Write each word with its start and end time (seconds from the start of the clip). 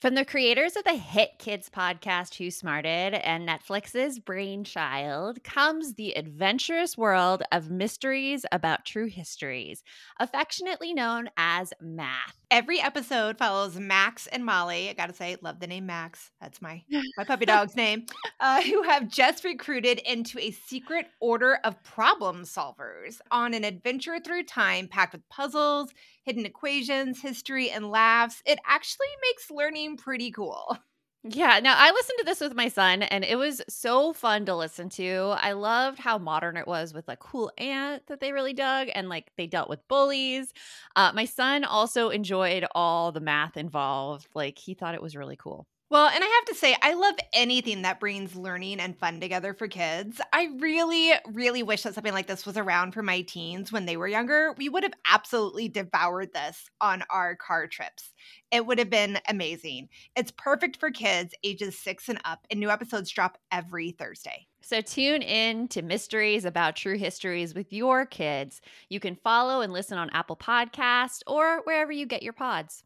From 0.00 0.14
the 0.14 0.24
creators 0.24 0.76
of 0.76 0.84
the 0.84 0.94
hit 0.94 1.32
kids 1.38 1.68
podcast 1.68 2.36
Who 2.36 2.50
Smarted 2.50 3.12
and 3.12 3.46
Netflix's 3.46 4.18
Brainchild 4.18 5.44
comes 5.44 5.92
the 5.92 6.16
adventurous 6.16 6.96
world 6.96 7.42
of 7.52 7.70
mysteries 7.70 8.46
about 8.50 8.86
true 8.86 9.08
histories, 9.08 9.84
affectionately 10.18 10.94
known 10.94 11.28
as 11.36 11.74
math. 11.82 12.38
Every 12.50 12.80
episode 12.80 13.36
follows 13.36 13.78
Max 13.78 14.26
and 14.26 14.42
Molly. 14.42 14.88
I 14.88 14.94
gotta 14.94 15.12
say, 15.12 15.36
love 15.42 15.60
the 15.60 15.66
name 15.66 15.84
Max. 15.84 16.30
That's 16.40 16.62
my 16.62 16.82
my 17.18 17.24
puppy 17.24 17.44
dog's 17.44 17.76
name. 17.76 18.06
Uh, 18.40 18.62
who 18.62 18.82
have 18.82 19.06
just 19.06 19.44
recruited 19.44 19.98
into 19.98 20.38
a 20.38 20.50
secret 20.50 21.08
order 21.20 21.58
of 21.62 21.80
problem 21.84 22.44
solvers 22.44 23.20
on 23.30 23.52
an 23.52 23.64
adventure 23.64 24.18
through 24.18 24.44
time 24.44 24.88
packed 24.88 25.12
with 25.12 25.28
puzzles, 25.28 25.92
hidden 26.30 26.46
equations, 26.46 27.20
history, 27.20 27.70
and 27.70 27.90
laughs. 27.90 28.40
It 28.46 28.60
actually 28.64 29.08
makes 29.22 29.50
learning 29.50 29.96
pretty 29.96 30.30
cool. 30.30 30.78
Yeah, 31.22 31.60
now 31.60 31.74
I 31.76 31.90
listened 31.90 32.18
to 32.20 32.24
this 32.24 32.40
with 32.40 32.54
my 32.54 32.68
son 32.68 33.02
and 33.02 33.24
it 33.24 33.36
was 33.36 33.60
so 33.68 34.14
fun 34.14 34.46
to 34.46 34.56
listen 34.56 34.88
to. 34.90 35.34
I 35.36 35.52
loved 35.52 35.98
how 35.98 36.16
modern 36.16 36.56
it 36.56 36.66
was 36.66 36.94
with 36.94 37.06
like 37.08 37.18
cool 37.18 37.52
aunt 37.58 38.06
that 38.06 38.20
they 38.20 38.32
really 38.32 38.54
dug 38.54 38.88
and 38.94 39.10
like 39.10 39.30
they 39.36 39.46
dealt 39.46 39.68
with 39.68 39.86
bullies. 39.86 40.54
Uh, 40.96 41.12
my 41.14 41.26
son 41.26 41.64
also 41.64 42.08
enjoyed 42.08 42.64
all 42.74 43.12
the 43.12 43.20
math 43.20 43.58
involved. 43.58 44.28
Like 44.34 44.56
he 44.56 44.72
thought 44.72 44.94
it 44.94 45.02
was 45.02 45.14
really 45.14 45.36
cool. 45.36 45.66
Well, 45.90 46.06
and 46.08 46.22
I 46.22 46.26
have 46.28 46.44
to 46.46 46.54
say, 46.54 46.76
I 46.82 46.94
love 46.94 47.16
anything 47.32 47.82
that 47.82 47.98
brings 47.98 48.36
learning 48.36 48.78
and 48.78 48.96
fun 48.96 49.18
together 49.18 49.52
for 49.52 49.66
kids. 49.66 50.20
I 50.32 50.50
really, 50.60 51.10
really 51.32 51.64
wish 51.64 51.82
that 51.82 51.94
something 51.94 52.12
like 52.12 52.28
this 52.28 52.46
was 52.46 52.56
around 52.56 52.92
for 52.92 53.02
my 53.02 53.22
teens 53.22 53.72
when 53.72 53.86
they 53.86 53.96
were 53.96 54.06
younger. 54.06 54.54
We 54.56 54.68
would 54.68 54.84
have 54.84 54.92
absolutely 55.10 55.68
devoured 55.68 56.32
this 56.32 56.68
on 56.80 57.02
our 57.10 57.34
car 57.34 57.66
trips. 57.66 58.14
It 58.52 58.66
would 58.66 58.78
have 58.78 58.88
been 58.88 59.18
amazing. 59.28 59.88
It's 60.14 60.30
perfect 60.30 60.76
for 60.76 60.92
kids 60.92 61.34
ages 61.42 61.76
six 61.76 62.08
and 62.08 62.20
up, 62.24 62.46
and 62.52 62.60
new 62.60 62.70
episodes 62.70 63.10
drop 63.10 63.36
every 63.50 63.90
Thursday. 63.90 64.46
So 64.62 64.80
tune 64.82 65.22
in 65.22 65.66
to 65.68 65.82
Mysteries 65.82 66.44
About 66.44 66.76
True 66.76 66.98
Histories 66.98 67.52
with 67.52 67.72
your 67.72 68.06
kids. 68.06 68.60
You 68.90 69.00
can 69.00 69.16
follow 69.16 69.60
and 69.60 69.72
listen 69.72 69.98
on 69.98 70.10
Apple 70.10 70.36
Podcast 70.36 71.22
or 71.26 71.62
wherever 71.64 71.90
you 71.90 72.06
get 72.06 72.22
your 72.22 72.32
pods. 72.32 72.84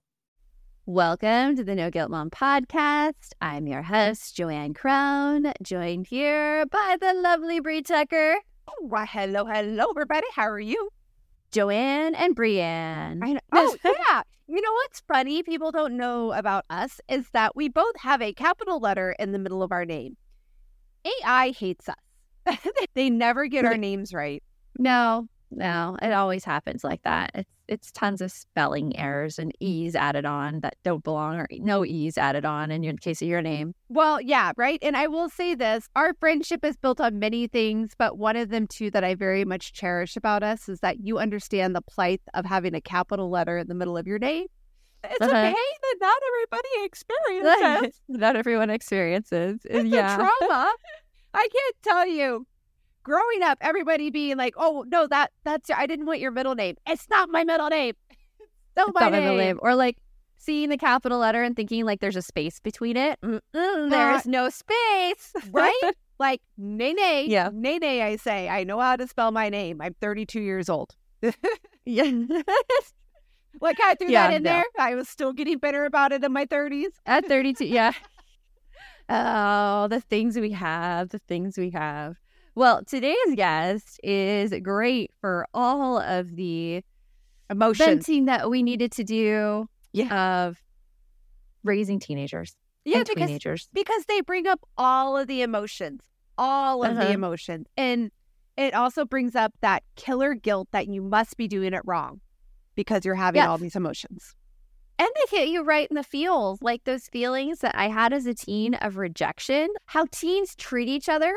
Welcome 0.87 1.57
to 1.57 1.65
the 1.65 1.75
No 1.75 1.89
Guilt 1.89 2.11
Mom 2.11 2.29
podcast. 2.29 3.31
I'm 3.41 3.67
your 3.67 3.81
host, 3.81 4.37
JoAnn 4.37 4.75
Crohn, 4.75 5.51
joined 5.63 6.09
here 6.09 6.67
by 6.67 6.99
the 7.01 7.15
lovely 7.15 7.59
Brie 7.59 7.81
Tucker. 7.81 8.37
Oh, 8.69 8.87
why, 8.87 9.07
hello, 9.07 9.47
hello, 9.47 9.87
everybody. 9.89 10.27
How 10.35 10.47
are 10.47 10.61
you? 10.61 10.91
JoAnn 11.53 12.13
and 12.15 12.35
Brienne. 12.35 13.23
I 13.25 13.33
know. 13.33 13.41
Oh, 13.55 13.77
yeah. 13.83 14.25
You 14.47 14.61
know 14.61 14.73
what's 14.73 15.01
funny? 15.09 15.43
People 15.43 15.73
don't 15.73 15.97
know 15.97 16.33
about 16.33 16.67
us 16.69 17.01
is 17.09 17.31
that 17.31 17.57
we 17.57 17.71
both 17.71 17.97
have 18.01 18.21
a 18.21 18.35
capital 18.35 18.79
letter 18.79 19.17
in 19.19 19.33
the 19.33 19.39
middle 19.39 19.63
of 19.63 19.73
our 19.73 19.87
name. 19.87 20.19
AI 21.07 21.53
hates 21.53 21.89
us. 21.89 22.59
they 22.95 23.09
never 23.09 23.47
get 23.47 23.65
our 23.65 23.77
names 23.79 24.13
right. 24.13 24.43
No, 24.79 25.29
no, 25.57 25.97
it 26.03 26.13
always 26.13 26.45
happens 26.45 26.85
like 26.85 27.03
that. 27.03 27.31
It's 27.35 27.51
it's 27.67 27.91
tons 27.93 28.21
of 28.21 28.31
spelling 28.31 28.97
errors 28.97 29.39
and 29.39 29.53
e's 29.61 29.95
added 29.95 30.25
on 30.25 30.61
that 30.61 30.75
don't 30.85 31.03
belong 31.03 31.37
or 31.37 31.47
no 31.53 31.85
e's 31.85 32.19
added 32.19 32.45
on 32.45 32.71
in 32.71 32.83
your 32.83 32.95
case 32.95 33.23
of 33.23 33.29
your 33.29 33.43
name. 33.43 33.75
Well, 33.89 34.21
yeah, 34.21 34.53
right. 34.57 34.79
And 34.83 34.97
I 34.97 35.07
will 35.07 35.29
say 35.29 35.55
this, 35.55 35.89
our 35.97 36.15
friendship 36.15 36.65
is 36.65 36.77
built 36.77 37.01
on 37.01 37.19
many 37.19 37.47
things, 37.47 37.93
but 37.97 38.19
one 38.19 38.37
of 38.37 38.51
them 38.51 38.67
too 38.67 38.91
that 38.91 39.05
I 39.05 39.15
very 39.15 39.45
much 39.45 39.73
cherish 39.73 40.17
about 40.17 40.43
us 40.43 40.69
is 40.69 40.81
that 40.81 41.01
you 41.01 41.19
understand 41.19 41.75
the 41.75 41.83
plight 41.83 42.21
of 42.35 42.45
having 42.45 42.75
a 42.75 42.81
capital 42.81 43.31
letter 43.31 43.59
in 43.59 43.69
the 43.69 43.75
middle 43.75 43.97
of 43.97 44.07
your 44.07 44.19
name. 44.19 44.47
It's 45.05 45.21
uh-huh. 45.21 45.31
okay 45.31 45.53
that 45.55 45.97
not 46.01 46.19
everybody 46.29 46.69
experiences. 46.85 48.01
not 48.09 48.37
everyone 48.37 48.71
experiences. 48.71 49.61
It's 49.65 49.89
yeah. 49.89 50.15
a 50.15 50.17
trauma. 50.17 50.73
I 51.35 51.49
can't 51.53 51.77
tell 51.83 52.07
you 52.07 52.47
growing 53.05 53.43
up, 53.43 53.59
everybody 53.61 54.11
being 54.11 54.37
like, 54.37 54.55
"Oh 54.57 54.85
no, 54.89 55.07
that 55.07 55.31
that's 55.45 55.69
your." 55.69 55.79
I 55.79 55.87
didn't 55.87 56.07
want 56.07 56.19
your 56.19 56.33
middle 56.33 56.57
name. 56.57 56.77
It's 56.89 57.09
not 57.09 57.29
my 57.29 57.45
middle 57.45 57.69
name. 57.69 57.95
no, 58.77 58.89
my, 58.93 59.11
name. 59.11 59.13
middle 59.13 59.37
name." 59.37 59.61
Or 59.63 59.77
like 59.77 59.99
seeing 60.37 60.69
the 60.69 60.77
capital 60.77 61.19
letter 61.19 61.43
and 61.43 61.55
thinking 61.55 61.85
like 61.85 62.01
there's 62.01 62.17
a 62.17 62.23
space 62.23 62.59
between 62.59 62.97
it. 62.97 63.19
There's 63.53 64.27
no 64.27 64.49
space, 64.51 65.33
right? 65.53 65.93
like 66.19 66.41
Nene, 66.59 67.31
yeah, 67.31 67.51
Nene. 67.53 67.85
I 67.85 68.17
say 68.17 68.49
I 68.49 68.65
know 68.65 68.81
how 68.81 68.97
to 68.97 69.07
spell 69.07 69.31
my 69.31 69.49
name. 69.49 69.81
I'm 69.81 69.95
32 70.01 70.41
years 70.41 70.69
old. 70.69 70.95
yeah. 71.85 72.11
like 73.61 73.79
I 73.81 73.95
threw 73.95 74.09
yeah, 74.09 74.29
that 74.29 74.37
in 74.37 74.43
no. 74.43 74.51
there. 74.51 74.65
I 74.79 74.95
was 74.95 75.09
still 75.09 75.33
getting 75.33 75.59
better 75.59 75.85
about 75.85 76.13
it 76.13 76.25
in 76.25 76.33
my 76.33 76.47
30s. 76.47 76.87
At 77.07 77.27
32, 77.27 77.67
yeah. 77.67 77.93
Oh, 79.09 79.89
the 79.89 80.01
things 80.01 80.39
we 80.39 80.53
have, 80.53 81.11
the 81.11 81.19
things 81.19 81.59
we 81.59 81.71
have. 81.71 82.17
Well, 82.57 82.85
today's 82.85 83.35
guest 83.35 83.99
is 84.05 84.55
great 84.63 85.11
for 85.21 85.47
all 85.53 85.99
of 85.99 86.37
the 86.37 86.85
emotion 87.51 87.87
venting 87.87 88.27
that 88.27 88.49
we 88.49 88.63
needed 88.63 88.93
to 88.93 89.05
do 89.05 89.69
yeah. 89.93 90.47
of 90.47 90.63
raising 91.65 91.99
teenagers. 91.99 92.55
Yeah, 92.85 93.03
because, 93.03 93.27
teenagers. 93.27 93.69
because 93.73 94.05
they 94.07 94.21
bring 94.21 94.47
up 94.47 94.61
all 94.79 95.17
of 95.17 95.27
the 95.27 95.43
emotions, 95.43 96.03
all 96.39 96.85
of 96.85 96.93
uh-huh. 96.93 97.05
the 97.05 97.11
emotions. 97.13 97.67
And 97.77 98.13
it 98.57 98.73
also 98.75 99.05
brings 99.05 99.35
up 99.35 99.53
that 99.61 99.83
killer 99.97 100.35
guilt 100.35 100.69
that 100.71 100.87
you 100.87 101.03
must 101.03 101.37
be 101.37 101.49
doing 101.49 101.73
it 101.73 101.83
wrong 101.85 102.21
because 102.77 103.05
you're 103.05 103.17
having 103.17 103.43
all 103.43 103.59
these 103.59 103.75
emotions. 103.75 104.37
And 104.97 105.09
they 105.17 105.39
hit 105.39 105.49
you 105.49 105.65
right 105.65 105.89
in 105.91 105.97
the 105.97 106.05
feels, 106.05 106.63
like 106.63 106.85
those 106.85 107.09
feelings 107.09 107.61
that 107.61 107.75
I 107.75 107.89
had 107.89 108.13
as 108.13 108.27
a 108.27 108.35
teen 108.35 108.75
of 108.75 108.97
rejection, 108.97 109.69
how 109.87 110.07
teens 110.13 110.55
treat 110.55 110.89
each 110.89 111.09
other 111.09 111.35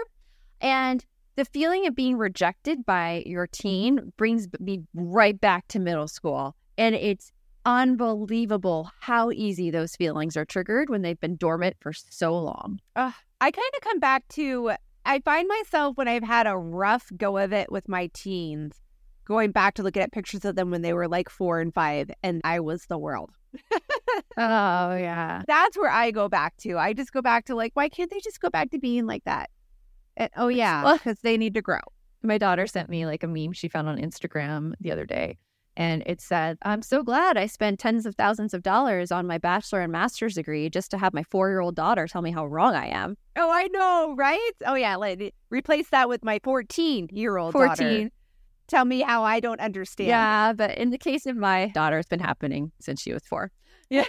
and 0.61 1.05
the 1.37 1.45
feeling 1.45 1.85
of 1.85 1.95
being 1.95 2.17
rejected 2.17 2.85
by 2.85 3.23
your 3.25 3.47
teen 3.47 4.11
brings 4.17 4.47
me 4.59 4.81
right 4.95 5.39
back 5.39 5.67
to 5.69 5.79
middle 5.79 6.07
school. 6.07 6.55
And 6.77 6.95
it's 6.95 7.31
unbelievable 7.63 8.89
how 9.01 9.29
easy 9.31 9.69
those 9.69 9.95
feelings 9.95 10.35
are 10.35 10.45
triggered 10.45 10.89
when 10.89 11.03
they've 11.03 11.19
been 11.19 11.35
dormant 11.35 11.75
for 11.79 11.93
so 11.93 12.35
long. 12.35 12.79
Uh, 12.95 13.11
I 13.39 13.51
kind 13.51 13.71
of 13.75 13.81
come 13.81 13.99
back 13.99 14.27
to, 14.29 14.71
I 15.05 15.19
find 15.19 15.47
myself 15.47 15.95
when 15.95 16.07
I've 16.07 16.23
had 16.23 16.47
a 16.47 16.57
rough 16.57 17.11
go 17.15 17.37
of 17.37 17.53
it 17.53 17.71
with 17.71 17.87
my 17.87 18.09
teens, 18.13 18.81
going 19.25 19.51
back 19.51 19.75
to 19.75 19.83
looking 19.83 20.01
at 20.01 20.11
pictures 20.11 20.43
of 20.43 20.55
them 20.55 20.71
when 20.71 20.81
they 20.81 20.93
were 20.93 21.07
like 21.07 21.29
four 21.29 21.59
and 21.59 21.73
five, 21.73 22.09
and 22.23 22.41
I 22.43 22.61
was 22.61 22.85
the 22.85 22.97
world. 22.97 23.31
oh, 24.37 24.95
yeah. 24.95 25.43
That's 25.47 25.77
where 25.77 25.91
I 25.91 26.09
go 26.11 26.29
back 26.29 26.57
to. 26.57 26.77
I 26.77 26.93
just 26.93 27.13
go 27.13 27.21
back 27.21 27.45
to 27.45 27.55
like, 27.55 27.73
why 27.75 27.89
can't 27.89 28.09
they 28.09 28.21
just 28.21 28.39
go 28.39 28.49
back 28.49 28.71
to 28.71 28.79
being 28.79 29.05
like 29.05 29.25
that? 29.25 29.49
And, 30.17 30.29
oh 30.35 30.49
yeah, 30.49 30.93
because 30.93 31.19
they 31.21 31.37
need 31.37 31.53
to 31.53 31.61
grow. 31.61 31.79
My 32.23 32.37
daughter 32.37 32.67
sent 32.67 32.89
me 32.89 33.05
like 33.05 33.23
a 33.23 33.27
meme 33.27 33.53
she 33.53 33.69
found 33.69 33.87
on 33.87 33.97
Instagram 33.97 34.73
the 34.81 34.91
other 34.91 35.05
day. 35.05 35.37
And 35.77 36.01
it 36.07 36.19
said, 36.21 36.57
I'm 36.63 36.81
so 36.81 37.03
glad 37.03 37.37
I 37.37 37.45
spent 37.45 37.79
tens 37.79 38.07
of 38.07 38.15
thousands 38.15 38.55
of 38.55 38.63
dollars 38.63 39.11
on 39.11 39.27
my 39.27 39.37
bachelor 39.37 39.81
and 39.81 39.91
master's 39.91 40.33
degree 40.33 40.71
just 40.71 40.89
to 40.89 40.97
have 40.97 41.13
my 41.13 41.21
four 41.21 41.49
year 41.49 41.59
old 41.59 41.75
daughter 41.75 42.07
tell 42.07 42.23
me 42.23 42.31
how 42.31 42.47
wrong 42.47 42.73
I 42.73 42.87
am. 42.87 43.15
Oh, 43.35 43.51
I 43.51 43.67
know, 43.67 44.15
right? 44.17 44.51
Oh, 44.65 44.73
yeah. 44.73 44.95
Like, 44.95 45.35
replace 45.51 45.89
that 45.89 46.09
with 46.09 46.23
my 46.23 46.39
14 46.43 47.09
year 47.11 47.37
old 47.37 47.53
14. 47.53 48.11
Tell 48.67 48.85
me 48.85 49.01
how 49.01 49.23
I 49.23 49.39
don't 49.39 49.61
understand. 49.61 50.09
Yeah. 50.09 50.53
But 50.53 50.79
in 50.79 50.89
the 50.89 50.97
case 50.97 51.27
of 51.27 51.37
my 51.37 51.67
daughter, 51.75 51.99
it's 51.99 52.09
been 52.09 52.19
happening 52.19 52.71
since 52.81 52.99
she 52.99 53.13
was 53.13 53.23
four. 53.23 53.51
Yeah. 53.91 54.05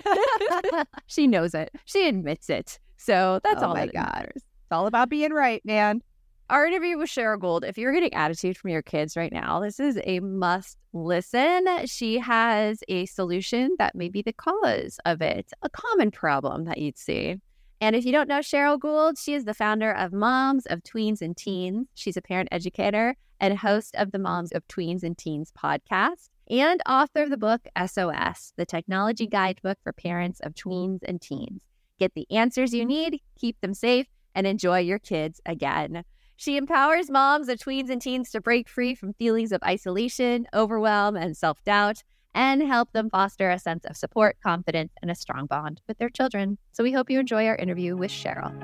she 1.06 1.26
knows 1.26 1.52
it. 1.52 1.70
She 1.84 2.08
admits 2.08 2.48
it. 2.48 2.80
So 2.96 3.40
that's 3.44 3.62
oh 3.62 3.66
all 3.66 3.74
my 3.74 3.86
that 3.86 3.92
God. 3.92 4.12
matters. 4.14 4.42
It's 4.68 4.76
all 4.76 4.86
about 4.86 5.08
being 5.08 5.32
right, 5.32 5.64
man. 5.64 6.02
Our 6.50 6.66
interview 6.66 6.98
with 6.98 7.08
Sheryl 7.08 7.40
Gould. 7.40 7.64
If 7.64 7.78
you're 7.78 7.94
getting 7.94 8.12
attitude 8.12 8.58
from 8.58 8.68
your 8.68 8.82
kids 8.82 9.16
right 9.16 9.32
now, 9.32 9.60
this 9.60 9.80
is 9.80 9.98
a 10.04 10.20
must 10.20 10.76
listen. 10.92 11.64
She 11.86 12.18
has 12.18 12.84
a 12.86 13.06
solution 13.06 13.70
that 13.78 13.94
may 13.94 14.10
be 14.10 14.20
the 14.20 14.34
cause 14.34 15.00
of 15.06 15.22
it, 15.22 15.54
a 15.62 15.70
common 15.70 16.10
problem 16.10 16.66
that 16.66 16.76
you'd 16.76 16.98
see. 16.98 17.36
And 17.80 17.96
if 17.96 18.04
you 18.04 18.12
don't 18.12 18.28
know 18.28 18.40
Sheryl 18.40 18.78
Gould, 18.78 19.16
she 19.16 19.32
is 19.32 19.46
the 19.46 19.54
founder 19.54 19.90
of 19.90 20.12
Moms 20.12 20.66
of 20.66 20.82
Tweens 20.82 21.22
and 21.22 21.34
Teens. 21.34 21.86
She's 21.94 22.18
a 22.18 22.22
parent 22.22 22.50
educator 22.52 23.16
and 23.40 23.58
host 23.58 23.94
of 23.96 24.12
the 24.12 24.18
Moms 24.18 24.52
of 24.52 24.68
Tweens 24.68 25.02
and 25.02 25.16
Teens 25.16 25.50
podcast 25.58 26.28
and 26.50 26.82
author 26.86 27.22
of 27.22 27.30
the 27.30 27.38
book 27.38 27.62
SOS, 27.86 28.52
the 28.58 28.66
technology 28.66 29.26
guidebook 29.26 29.78
for 29.82 29.94
parents 29.94 30.40
of 30.40 30.52
tweens 30.52 30.98
and 31.04 31.22
teens. 31.22 31.62
Get 31.98 32.12
the 32.12 32.26
answers 32.30 32.74
you 32.74 32.84
need, 32.84 33.22
keep 33.38 33.58
them 33.62 33.72
safe, 33.72 34.06
and 34.38 34.46
enjoy 34.46 34.78
your 34.78 35.00
kids 35.00 35.40
again. 35.44 36.04
She 36.36 36.56
empowers 36.56 37.10
moms 37.10 37.48
of 37.48 37.58
tweens 37.58 37.90
and 37.90 38.00
teens 38.00 38.30
to 38.30 38.40
break 38.40 38.68
free 38.68 38.94
from 38.94 39.14
feelings 39.14 39.50
of 39.50 39.60
isolation, 39.64 40.46
overwhelm, 40.54 41.16
and 41.16 41.36
self 41.36 41.64
doubt, 41.64 42.04
and 42.36 42.62
help 42.62 42.92
them 42.92 43.10
foster 43.10 43.50
a 43.50 43.58
sense 43.58 43.84
of 43.84 43.96
support, 43.96 44.36
confidence, 44.40 44.92
and 45.02 45.10
a 45.10 45.16
strong 45.16 45.46
bond 45.46 45.80
with 45.88 45.98
their 45.98 46.08
children. 46.08 46.56
So 46.70 46.84
we 46.84 46.92
hope 46.92 47.10
you 47.10 47.18
enjoy 47.18 47.46
our 47.46 47.56
interview 47.56 47.96
with 47.96 48.12
Sheryl. 48.12 48.54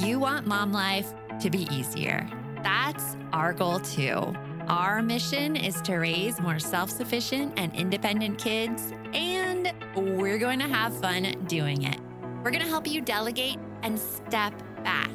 You 0.00 0.20
want 0.20 0.46
mom 0.46 0.70
life 0.70 1.12
to 1.40 1.50
be 1.50 1.66
easier. 1.72 2.30
That's 2.62 3.16
our 3.32 3.52
goal 3.52 3.80
too. 3.80 4.32
Our 4.68 5.02
mission 5.02 5.56
is 5.56 5.80
to 5.82 5.96
raise 5.96 6.40
more 6.40 6.60
self 6.60 6.90
sufficient 6.90 7.54
and 7.56 7.74
independent 7.74 8.38
kids, 8.38 8.92
and 9.12 9.47
we're 9.96 10.38
going 10.38 10.58
to 10.58 10.68
have 10.68 10.98
fun 11.00 11.34
doing 11.46 11.82
it. 11.82 11.98
We're 12.44 12.50
going 12.50 12.62
to 12.62 12.68
help 12.68 12.86
you 12.86 13.00
delegate 13.00 13.58
and 13.82 13.98
step 13.98 14.52
back. 14.84 15.10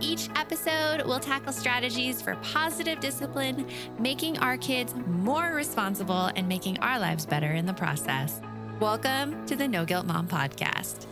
Each 0.00 0.28
episode 0.36 1.02
we'll 1.06 1.20
tackle 1.20 1.52
strategies 1.52 2.20
for 2.20 2.36
positive 2.36 3.00
discipline, 3.00 3.66
making 3.98 4.38
our 4.38 4.58
kids 4.58 4.94
more 5.06 5.54
responsible 5.54 6.30
and 6.36 6.46
making 6.46 6.78
our 6.80 6.98
lives 6.98 7.24
better 7.24 7.52
in 7.52 7.64
the 7.64 7.72
process. 7.72 8.40
Welcome 8.78 9.46
to 9.46 9.56
the 9.56 9.66
No 9.66 9.86
Guilt 9.86 10.06
Mom 10.06 10.28
Podcast. 10.28 11.06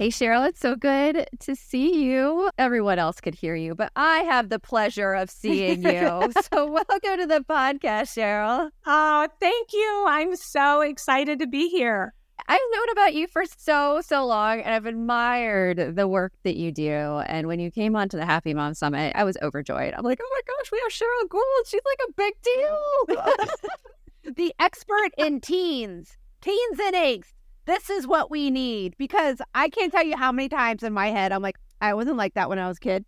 Hey, 0.00 0.08
Sheryl, 0.08 0.48
it's 0.48 0.60
so 0.60 0.76
good 0.76 1.28
to 1.40 1.54
see 1.54 2.02
you. 2.04 2.48
Everyone 2.56 2.98
else 2.98 3.20
could 3.20 3.34
hear 3.34 3.54
you, 3.54 3.74
but 3.74 3.92
I 3.96 4.20
have 4.20 4.48
the 4.48 4.58
pleasure 4.58 5.12
of 5.12 5.28
seeing 5.28 5.82
you. 5.84 6.32
so, 6.50 6.70
welcome 6.70 7.18
to 7.18 7.26
the 7.26 7.44
podcast, 7.46 8.16
Sheryl. 8.16 8.70
Oh, 8.86 9.28
thank 9.40 9.74
you. 9.74 10.04
I'm 10.08 10.36
so 10.36 10.80
excited 10.80 11.38
to 11.40 11.46
be 11.46 11.68
here. 11.68 12.14
I've 12.48 12.60
known 12.72 12.88
about 12.92 13.12
you 13.12 13.26
for 13.26 13.44
so, 13.44 14.00
so 14.00 14.24
long, 14.24 14.62
and 14.62 14.72
I've 14.72 14.86
admired 14.86 15.94
the 15.96 16.08
work 16.08 16.32
that 16.44 16.56
you 16.56 16.72
do. 16.72 17.18
And 17.26 17.46
when 17.46 17.60
you 17.60 17.70
came 17.70 17.94
onto 17.94 18.16
the 18.16 18.24
Happy 18.24 18.54
Mom 18.54 18.72
Summit, 18.72 19.12
I 19.14 19.24
was 19.24 19.36
overjoyed. 19.42 19.92
I'm 19.92 20.04
like, 20.04 20.20
oh 20.22 20.30
my 20.32 20.40
gosh, 20.46 20.72
we 20.72 20.78
have 20.78 20.92
Sheryl 20.92 21.28
Gould. 21.28 21.66
She's 21.66 21.82
like 21.84 22.08
a 22.08 22.12
big 22.16 22.34
deal. 22.42 24.34
the 24.34 24.54
expert 24.58 25.10
in 25.18 25.42
teens, 25.42 26.16
teens 26.40 26.78
and 26.82 26.94
angst 26.94 27.34
this 27.70 27.88
is 27.88 28.06
what 28.06 28.30
we 28.30 28.50
need 28.50 28.96
because 28.98 29.40
I 29.54 29.68
can't 29.68 29.92
tell 29.92 30.04
you 30.04 30.16
how 30.16 30.32
many 30.32 30.48
times 30.48 30.82
in 30.82 30.92
my 30.92 31.08
head 31.08 31.30
I'm 31.30 31.40
like, 31.40 31.56
I 31.80 31.94
wasn't 31.94 32.16
like 32.16 32.34
that 32.34 32.48
when 32.48 32.58
I 32.58 32.66
was 32.66 32.78
a 32.78 32.80
kid. 32.80 33.04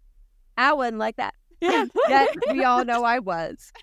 I 0.56 0.72
wasn't 0.72 0.98
like 0.98 1.16
that. 1.16 1.34
Yeah. 1.60 1.86
Yet 2.08 2.36
we 2.52 2.64
all 2.64 2.84
know 2.84 3.04
I 3.04 3.18
was. 3.18 3.72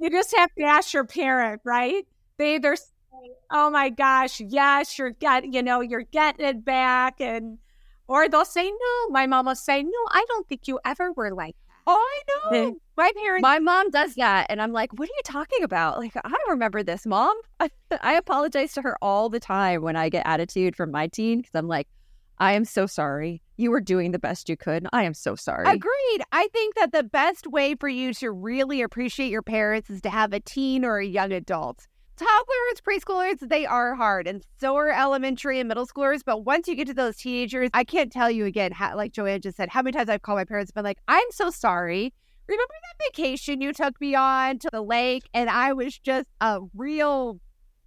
You 0.00 0.10
just 0.10 0.32
have 0.36 0.54
to 0.54 0.62
ask 0.62 0.92
your 0.92 1.02
parent, 1.02 1.60
right? 1.64 2.06
They 2.36 2.54
either 2.54 2.76
say, 2.76 3.32
"Oh 3.50 3.68
my 3.68 3.88
gosh, 3.88 4.40
yes, 4.40 4.96
you're 4.96 5.10
getting, 5.10 5.52
you 5.52 5.60
know, 5.60 5.80
you're 5.80 6.02
getting 6.02 6.46
it 6.46 6.64
back," 6.64 7.20
and 7.20 7.58
or 8.06 8.28
they'll 8.28 8.44
say, 8.44 8.70
"No." 8.70 9.08
My 9.10 9.26
mom 9.26 9.46
will 9.46 9.56
say, 9.56 9.82
"No, 9.82 9.98
I 10.08 10.24
don't 10.28 10.48
think 10.48 10.68
you 10.68 10.78
ever 10.84 11.10
were 11.10 11.34
like 11.34 11.56
That. 11.66 11.82
Oh, 11.88 11.98
I 11.98 12.20
know. 12.28 12.76
My 12.98 13.12
parents. 13.14 13.42
My 13.42 13.60
mom 13.60 13.90
does 13.90 14.16
that. 14.16 14.46
And 14.50 14.60
I'm 14.60 14.72
like, 14.72 14.92
what 14.92 15.08
are 15.08 15.16
you 15.16 15.22
talking 15.24 15.62
about? 15.62 15.98
Like, 15.98 16.16
I 16.16 16.28
don't 16.28 16.50
remember 16.50 16.82
this, 16.82 17.06
mom. 17.06 17.34
I, 17.60 17.70
I 18.00 18.14
apologize 18.14 18.72
to 18.72 18.82
her 18.82 18.98
all 19.00 19.28
the 19.28 19.38
time 19.38 19.82
when 19.82 19.94
I 19.94 20.08
get 20.08 20.26
attitude 20.26 20.74
from 20.74 20.90
my 20.90 21.06
teen 21.06 21.38
because 21.38 21.54
I'm 21.54 21.68
like, 21.68 21.86
I 22.38 22.54
am 22.54 22.64
so 22.64 22.86
sorry. 22.86 23.40
You 23.56 23.70
were 23.70 23.80
doing 23.80 24.10
the 24.10 24.18
best 24.18 24.48
you 24.48 24.56
could. 24.56 24.88
I 24.92 25.04
am 25.04 25.14
so 25.14 25.36
sorry. 25.36 25.68
Agreed. 25.68 26.22
I 26.32 26.48
think 26.52 26.74
that 26.74 26.90
the 26.90 27.04
best 27.04 27.46
way 27.46 27.76
for 27.76 27.88
you 27.88 28.12
to 28.14 28.32
really 28.32 28.82
appreciate 28.82 29.30
your 29.30 29.42
parents 29.42 29.90
is 29.90 30.00
to 30.02 30.10
have 30.10 30.32
a 30.32 30.40
teen 30.40 30.84
or 30.84 30.98
a 30.98 31.06
young 31.06 31.30
adult 31.32 31.86
toddlers, 32.16 32.80
preschoolers, 32.84 33.48
they 33.48 33.64
are 33.64 33.94
hard, 33.94 34.26
and 34.26 34.42
so 34.60 34.74
are 34.74 34.90
elementary 34.90 35.60
and 35.60 35.68
middle 35.68 35.86
schoolers. 35.86 36.22
But 36.26 36.44
once 36.44 36.66
you 36.66 36.74
get 36.74 36.88
to 36.88 36.94
those 36.94 37.16
teenagers, 37.16 37.70
I 37.74 37.84
can't 37.84 38.10
tell 38.10 38.28
you 38.28 38.44
again, 38.44 38.72
how, 38.72 38.96
like 38.96 39.12
JoAnn 39.12 39.40
just 39.40 39.56
said, 39.56 39.68
how 39.68 39.82
many 39.82 39.96
times 39.96 40.08
I've 40.08 40.22
called 40.22 40.38
my 40.38 40.44
parents 40.44 40.70
and 40.70 40.74
been 40.74 40.84
like, 40.84 40.98
I'm 41.06 41.30
so 41.30 41.50
sorry. 41.50 42.12
Remember 42.48 42.74
that 42.82 43.04
vacation 43.06 43.60
you 43.60 43.72
took 43.72 44.00
me 44.00 44.14
on 44.14 44.58
to 44.60 44.68
the 44.72 44.82
lake? 44.82 45.28
And 45.34 45.50
I 45.50 45.74
was 45.74 45.98
just 45.98 46.28
a 46.40 46.60
real 46.74 47.40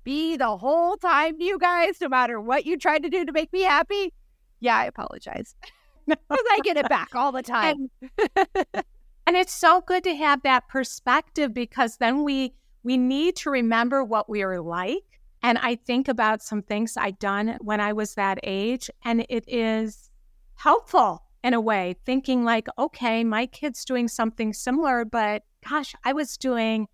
bee 0.04 0.38
the 0.38 0.58
whole 0.58 0.98
time 0.98 1.38
to 1.40 1.44
you 1.44 1.58
guys, 1.58 2.00
no 2.00 2.10
matter 2.10 2.40
what 2.40 2.66
you 2.66 2.78
tried 2.78 3.04
to 3.04 3.10
do 3.10 3.26
to 3.26 3.32
make 3.32 3.52
me 3.52 3.64
happy. 3.64 4.14
Yeah, 4.60 4.78
I 4.78 4.86
apologize. 4.86 5.56
Because 6.08 6.46
I 6.52 6.60
get 6.64 6.78
it 6.78 6.90
back 6.90 7.16
all 7.16 7.32
the 7.32 7.44
time. 7.60 7.90
And, 8.02 8.66
and 9.28 9.38
it's 9.38 9.54
so 9.54 9.82
good 9.82 10.04
to 10.04 10.16
have 10.16 10.42
that 10.42 10.68
perspective 10.68 11.54
because 11.54 11.98
then 11.98 12.24
we 12.24 12.54
we 12.84 12.98
need 12.98 13.36
to 13.38 13.52
remember 13.52 14.04
what 14.04 14.28
we 14.28 14.42
are 14.42 14.60
like. 14.60 15.04
And 15.44 15.60
I 15.60 15.76
think 15.76 16.08
about 16.08 16.42
some 16.42 16.64
things 16.64 16.98
I'd 16.98 17.20
done 17.20 17.58
when 17.62 17.80
I 17.80 17.94
was 17.94 18.16
that 18.16 18.40
age, 18.44 18.90
and 19.06 19.26
it 19.30 19.46
is 19.48 20.10
helpful 20.56 21.24
in 21.44 21.54
a 21.54 21.62
way, 21.62 21.96
thinking 22.06 22.44
like, 22.44 22.68
okay, 22.78 23.24
my 23.24 23.46
kid's 23.46 23.84
doing 23.86 24.08
something 24.08 24.54
similar, 24.54 25.06
but 25.06 25.44
gosh, 25.68 25.94
I 26.04 26.14
was 26.14 26.38
doing 26.38 26.88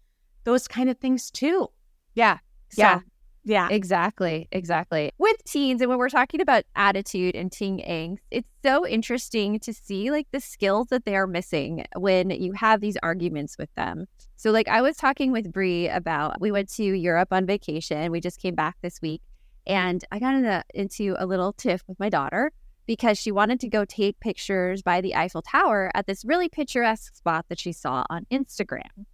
those 0.44 0.68
kind 0.68 0.90
of 0.90 0.98
things 0.98 1.30
too. 1.30 1.70
Yeah. 2.16 2.40
So, 2.70 2.82
yeah. 2.82 3.00
Yeah. 3.44 3.70
Exactly. 3.72 4.50
Exactly. 4.52 5.14
With 5.20 5.42
teens, 5.46 5.82
and 5.82 5.90
when 5.90 5.98
we're 5.98 6.10
talking 6.10 6.42
about 6.42 6.66
attitude 6.76 7.34
and 7.34 7.50
teen 7.50 7.80
angst, 7.80 8.18
it's 8.30 8.50
so 8.62 8.86
interesting 8.86 9.58
to 9.60 9.74
see 9.74 10.12
like 10.12 10.28
the 10.32 10.42
skills 10.42 10.88
that 10.90 11.06
they 11.06 11.16
are 11.16 11.28
missing 11.28 11.86
when 11.96 12.30
you 12.30 12.52
have 12.52 12.82
these 12.82 12.98
arguments 13.02 13.58
with 13.58 13.74
them. 13.76 14.06
So, 14.36 14.52
like, 14.52 14.68
I 14.68 14.82
was 14.82 14.98
talking 14.98 15.32
with 15.32 15.50
Brie 15.50 15.88
about 15.88 16.42
we 16.42 16.52
went 16.52 16.68
to 16.74 16.84
Europe 16.84 17.30
on 17.32 17.46
vacation. 17.46 18.12
We 18.12 18.20
just 18.20 18.42
came 18.42 18.54
back 18.54 18.76
this 18.82 19.02
week, 19.02 19.22
and 19.66 20.04
I 20.12 20.20
got 20.20 20.36
into, 20.36 20.64
into 20.74 21.16
a 21.18 21.26
little 21.26 21.54
tiff 21.54 21.84
with 21.88 22.02
my 22.02 22.10
daughter 22.10 22.52
because 22.88 23.18
she 23.20 23.32
wanted 23.32 23.60
to 23.60 23.68
go 23.68 23.86
take 23.86 24.20
pictures 24.20 24.82
by 24.82 25.02
the 25.02 25.16
Eiffel 25.16 25.42
Tower 25.42 25.92
at 25.94 26.08
this 26.08 26.26
really 26.26 26.50
picturesque 26.50 27.16
spot 27.16 27.46
that 27.50 27.60
she 27.60 27.72
saw 27.72 28.06
on 28.10 28.26
Instagram. 28.32 29.06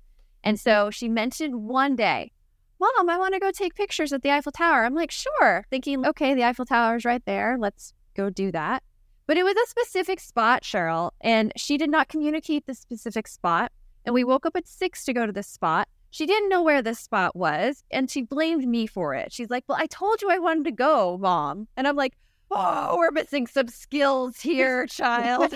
And 0.44 0.60
so 0.60 0.90
she 0.92 1.10
mentioned 1.10 1.56
one 1.56 1.96
day, 1.96 2.32
Mom, 2.80 3.10
I 3.10 3.18
want 3.18 3.34
to 3.34 3.40
go 3.40 3.52
take 3.52 3.76
pictures 3.76 4.14
at 4.14 4.22
the 4.24 4.32
Eiffel 4.32 4.52
Tower. 4.52 4.84
I'm 4.84 4.94
like, 4.94 5.12
sure. 5.12 5.66
Thinking, 5.70 6.06
okay, 6.06 6.34
the 6.34 6.44
Eiffel 6.44 6.66
Tower 6.66 6.98
is 6.98 7.06
right 7.06 7.24
there. 7.26 7.58
Let's 7.58 7.94
go 8.14 8.30
do 8.30 8.52
that. 8.52 8.84
But 9.26 9.38
it 9.38 9.44
was 9.44 9.56
a 9.56 9.70
specific 9.70 10.20
spot, 10.20 10.64
Sheryl, 10.64 11.12
and 11.22 11.54
she 11.56 11.78
did 11.78 11.90
not 11.90 12.10
communicate 12.10 12.66
the 12.66 12.76
specific 12.76 13.28
spot. 13.28 13.72
And 14.06 14.14
we 14.14 14.26
woke 14.26 14.46
up 14.46 14.58
at 14.58 14.68
six 14.68 15.06
to 15.06 15.14
go 15.14 15.26
to 15.26 15.32
this 15.32 15.48
spot. 15.48 15.88
She 16.12 16.26
didn't 16.26 16.50
know 16.50 16.62
where 16.62 16.82
this 16.82 17.00
spot 17.00 17.36
was, 17.36 17.84
and 17.90 18.12
she 18.12 18.22
blamed 18.22 18.68
me 18.68 18.86
for 18.86 19.16
it. 19.16 19.32
She's 19.32 19.50
like, 19.50 19.64
Well, 19.68 19.78
I 19.80 19.88
told 19.88 20.22
you 20.22 20.30
I 20.30 20.40
wanted 20.40 20.66
to 20.66 20.72
go, 20.72 21.18
mom. 21.18 21.68
And 21.78 21.88
I'm 21.88 21.96
like, 21.96 22.14
Oh, 22.56 22.96
we're 22.98 23.12
missing 23.12 23.48
some 23.48 23.68
skills 23.68 24.40
here, 24.40 24.86
child. 24.88 25.54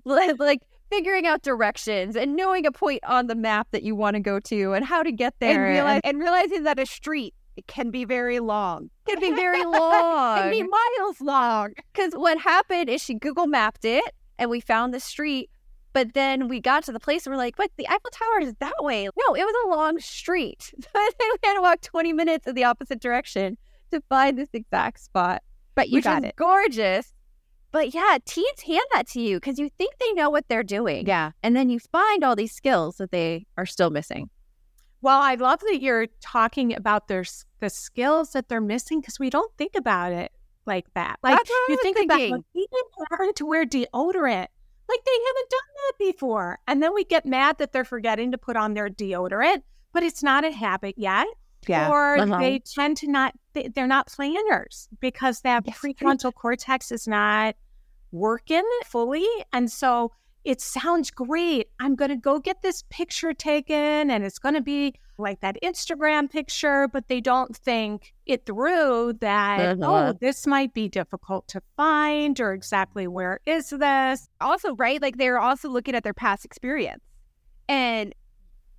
like 0.04 0.62
figuring 0.90 1.26
out 1.26 1.42
directions 1.42 2.16
and 2.16 2.36
knowing 2.36 2.66
a 2.66 2.72
point 2.72 3.02
on 3.06 3.26
the 3.26 3.34
map 3.34 3.68
that 3.72 3.82
you 3.82 3.94
want 3.94 4.14
to 4.14 4.20
go 4.20 4.38
to 4.40 4.72
and 4.74 4.84
how 4.84 5.02
to 5.02 5.10
get 5.10 5.34
there. 5.40 5.64
And, 5.64 5.74
realize, 5.74 6.00
and 6.04 6.18
realizing 6.18 6.64
that 6.64 6.78
a 6.78 6.86
street 6.86 7.34
can 7.66 7.90
be 7.90 8.04
very 8.04 8.40
long. 8.40 8.90
Can 9.06 9.20
be 9.20 9.34
very 9.34 9.64
long. 9.64 10.38
can 10.38 10.50
be 10.50 10.62
miles 10.62 11.20
long. 11.20 11.72
Because 11.92 12.12
what 12.14 12.38
happened 12.38 12.88
is 12.88 13.02
she 13.02 13.14
Google 13.14 13.46
mapped 13.46 13.84
it 13.84 14.14
and 14.38 14.50
we 14.50 14.60
found 14.60 14.92
the 14.92 15.00
street. 15.00 15.50
But 15.92 16.14
then 16.14 16.48
we 16.48 16.60
got 16.60 16.84
to 16.84 16.92
the 16.92 17.00
place 17.00 17.26
and 17.26 17.32
we're 17.32 17.38
like, 17.38 17.58
what? 17.58 17.70
The 17.76 17.86
Eiffel 17.88 18.10
Tower 18.12 18.40
is 18.40 18.54
that 18.60 18.74
way. 18.80 19.04
No, 19.04 19.34
it 19.34 19.44
was 19.44 19.54
a 19.66 19.68
long 19.68 19.98
street. 19.98 20.72
So 20.82 20.88
then 20.94 21.28
we 21.30 21.48
had 21.48 21.54
to 21.54 21.60
walk 21.60 21.80
20 21.80 22.12
minutes 22.12 22.46
in 22.46 22.54
the 22.54 22.64
opposite 22.64 23.00
direction 23.00 23.56
to 23.90 24.02
find 24.08 24.38
this 24.38 24.48
exact 24.52 25.00
spot. 25.00 25.42
But 25.74 25.88
you 25.88 25.96
which 25.96 26.04
got 26.04 26.24
it. 26.24 26.36
gorgeous. 26.36 27.12
But 27.70 27.94
yeah, 27.94 28.18
teens 28.26 28.60
hand 28.66 28.84
that 28.92 29.08
to 29.08 29.20
you 29.20 29.36
because 29.36 29.58
you 29.58 29.70
think 29.78 29.94
they 29.98 30.12
know 30.12 30.28
what 30.28 30.46
they're 30.48 30.62
doing. 30.62 31.06
Yeah. 31.06 31.32
And 31.42 31.56
then 31.56 31.70
you 31.70 31.78
find 31.78 32.22
all 32.22 32.36
these 32.36 32.52
skills 32.52 32.96
that 32.96 33.10
they 33.10 33.46
are 33.56 33.64
still 33.64 33.90
missing. 33.90 34.28
Well, 35.00 35.18
I 35.20 35.34
love 35.34 35.60
that 35.60 35.80
you're 35.80 36.06
talking 36.20 36.76
about 36.76 37.08
their 37.08 37.24
the 37.60 37.70
skills 37.70 38.32
that 38.32 38.48
they're 38.48 38.60
missing 38.60 39.00
because 39.00 39.18
we 39.18 39.30
don't 39.30 39.50
think 39.56 39.74
about 39.74 40.12
it 40.12 40.30
like 40.66 40.86
that. 40.94 41.18
Like 41.22 41.40
you 41.68 41.78
think 41.82 41.96
thinking. 41.96 42.28
about 42.28 42.38
like, 42.38 42.44
even 42.54 43.08
having 43.10 43.32
to 43.34 43.46
wear 43.46 43.64
deodorant. 43.64 44.46
Like 44.92 45.04
they 45.04 45.18
haven't 45.26 45.50
done 45.50 45.60
that 45.76 45.92
before. 45.98 46.58
And 46.68 46.82
then 46.82 46.94
we 46.94 47.04
get 47.04 47.24
mad 47.24 47.58
that 47.58 47.72
they're 47.72 47.84
forgetting 47.84 48.32
to 48.32 48.38
put 48.38 48.56
on 48.56 48.74
their 48.74 48.88
deodorant, 48.90 49.62
but 49.92 50.02
it's 50.02 50.22
not 50.22 50.44
a 50.44 50.52
habit 50.52 50.94
yet. 50.98 51.26
Yeah. 51.66 51.90
Or 51.90 52.18
uh-huh. 52.18 52.38
they 52.38 52.58
tend 52.58 52.96
to 52.98 53.10
not, 53.10 53.34
they, 53.54 53.70
are 53.76 53.86
not 53.86 54.08
planners 54.08 54.88
because 55.00 55.40
that 55.42 55.62
yes. 55.66 55.78
prefrontal 55.78 56.34
cortex 56.34 56.90
is 56.90 57.06
not 57.06 57.54
working 58.10 58.68
fully. 58.86 59.26
And 59.52 59.70
so 59.70 60.12
it 60.44 60.60
sounds 60.60 61.10
great. 61.10 61.68
I'm 61.80 61.94
going 61.94 62.10
to 62.10 62.16
go 62.16 62.38
get 62.38 62.62
this 62.62 62.84
picture 62.90 63.32
taken 63.32 64.10
and 64.10 64.24
it's 64.24 64.38
going 64.38 64.54
to 64.54 64.60
be 64.60 64.94
like 65.18 65.40
that 65.40 65.56
Instagram 65.62 66.30
picture, 66.30 66.88
but 66.88 67.08
they 67.08 67.20
don't 67.20 67.56
think 67.56 68.12
it 68.26 68.44
through 68.44 69.14
that, 69.20 69.78
oh, 69.80 69.94
uh-huh. 69.94 70.14
this 70.20 70.46
might 70.46 70.74
be 70.74 70.88
difficult 70.88 71.46
to 71.48 71.60
find 71.76 72.40
or 72.40 72.52
exactly 72.52 73.06
where 73.06 73.40
is 73.46 73.70
this. 73.70 74.28
Also, 74.40 74.74
right? 74.76 75.00
Like 75.00 75.18
they're 75.18 75.38
also 75.38 75.68
looking 75.68 75.94
at 75.94 76.02
their 76.02 76.14
past 76.14 76.44
experience. 76.44 77.04
And 77.68 78.14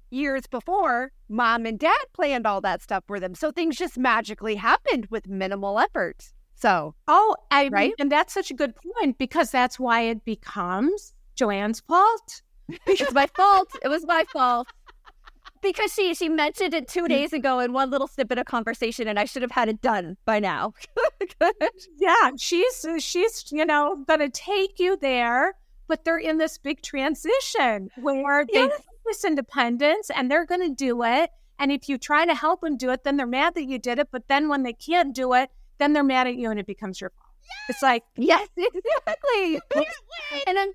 years 0.10 0.46
before, 0.48 1.12
mom 1.30 1.66
and 1.66 1.80
dad 1.80 2.06
planned 2.14 2.46
all 2.46 2.62
that 2.62 2.82
stuff 2.82 3.04
for 3.08 3.20
them. 3.20 3.36
So 3.36 3.52
things 3.52 3.78
just 3.78 3.98
magically 3.98 4.56
happened 4.56 5.08
with 5.10 5.28
minimal 5.28 5.80
effort. 5.80 6.34
So, 6.56 6.96
oh, 7.08 7.36
I, 7.52 7.70
right. 7.70 7.94
And 8.00 8.12
that's 8.12 8.34
such 8.34 8.52
a 8.52 8.54
good 8.54 8.74
point 8.76 9.18
because 9.18 9.52
that's 9.52 9.80
why 9.80 10.02
it 10.02 10.24
becomes 10.24 11.13
JoAnn's 11.36 11.80
fault. 11.82 12.42
it's 12.88 13.14
my 13.14 13.28
fault. 13.28 13.70
It 13.84 13.88
was 13.90 14.06
my 14.06 14.24
fault. 14.32 14.68
because 15.62 15.94
she 15.94 16.14
she 16.14 16.30
mentioned 16.30 16.74
it 16.74 16.88
two 16.88 17.08
days 17.08 17.34
ago 17.34 17.60
in 17.60 17.74
one 17.74 17.90
little 17.90 18.08
snippet 18.08 18.38
of 18.38 18.46
conversation, 18.46 19.08
and 19.08 19.20
I 19.20 19.26
should 19.26 19.42
have 19.42 19.52
had 19.52 19.70
it 19.70 19.82
done 19.82 20.18
by 20.26 20.40
now. 20.40 20.74
yeah, 21.98 22.32
she's 22.38 22.86
she's 23.00 23.46
you 23.52 23.66
know 23.66 24.04
gonna 24.08 24.30
take 24.30 24.80
you 24.80 24.98
there, 24.98 25.54
but 25.88 26.04
they're 26.06 26.18
in 26.18 26.38
this 26.38 26.58
big 26.58 26.82
transition 26.82 27.90
where 28.02 28.46
they 28.46 28.60
Yes. 28.66 28.82
this 29.06 29.26
independence 29.26 30.10
and 30.16 30.30
they're 30.30 30.46
gonna 30.46 30.70
do 30.70 31.04
it. 31.04 31.30
And 31.60 31.72
if 31.72 31.88
you 31.88 31.98
try 31.98 32.26
to 32.26 32.34
help 32.36 32.62
them 32.62 32.78
do 32.78 32.90
it, 32.90 33.04
then 33.04 33.16
they're 33.18 33.28
mad 33.28 33.56
that 33.56 33.66
you 33.66 33.78
did 33.80 34.00
it. 34.00 34.10
But 34.12 34.28
then 34.28 34.50
when 34.50 34.64
they 34.64 34.74
can't 34.74 35.14
do 35.16 35.34
it, 35.34 35.50
then 35.78 35.94
they're 35.94 36.04
mad 36.04 36.28
at 36.28 36.36
you 36.36 36.50
and 36.50 36.60
it 36.60 36.66
becomes 36.66 37.00
your 37.00 37.12
fault. 37.12 37.23
It's 37.70 37.82
like 37.82 38.04
yes, 38.18 38.48
exactly. 38.58 39.60
and 40.48 40.60
I'm 40.60 40.72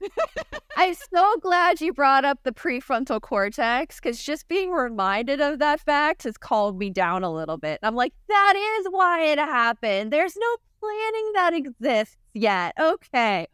I'm 0.77 0.95
so 0.95 1.37
glad 1.41 1.81
you 1.81 1.93
brought 1.93 2.25
up 2.25 2.41
the 2.45 2.53
prefrontal 2.53 3.21
cortex 3.21 4.01
because 4.01 4.23
just 4.23 4.49
being 4.49 4.71
reminded 4.71 5.41
of 5.41 5.59
that 5.59 5.81
fact 5.81 6.25
has 6.25 6.37
calmed 6.37 6.79
me 6.79 6.91
down 6.91 7.25
a 7.25 7.33
little 7.33 7.59
bit. 7.59 7.79
I'm 7.83 7.95
like, 7.95 8.13
that 8.29 8.55
is 8.81 8.87
why 8.91 9.25
it 9.25 9.39
happened. 9.39 10.13
There's 10.13 10.37
no 10.37 10.57
planning 10.81 11.33
that 11.35 11.55
exists 11.55 12.17
yet. 12.35 12.75
Okay. 12.79 13.47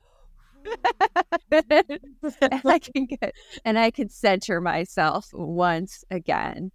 and 1.51 2.63
I 2.65 2.79
can 2.79 3.07
get 3.07 3.35
and 3.65 3.79
I 3.79 3.91
can 3.91 4.09
center 4.09 4.61
myself 4.61 5.29
once 5.33 6.05
again. 6.11 6.73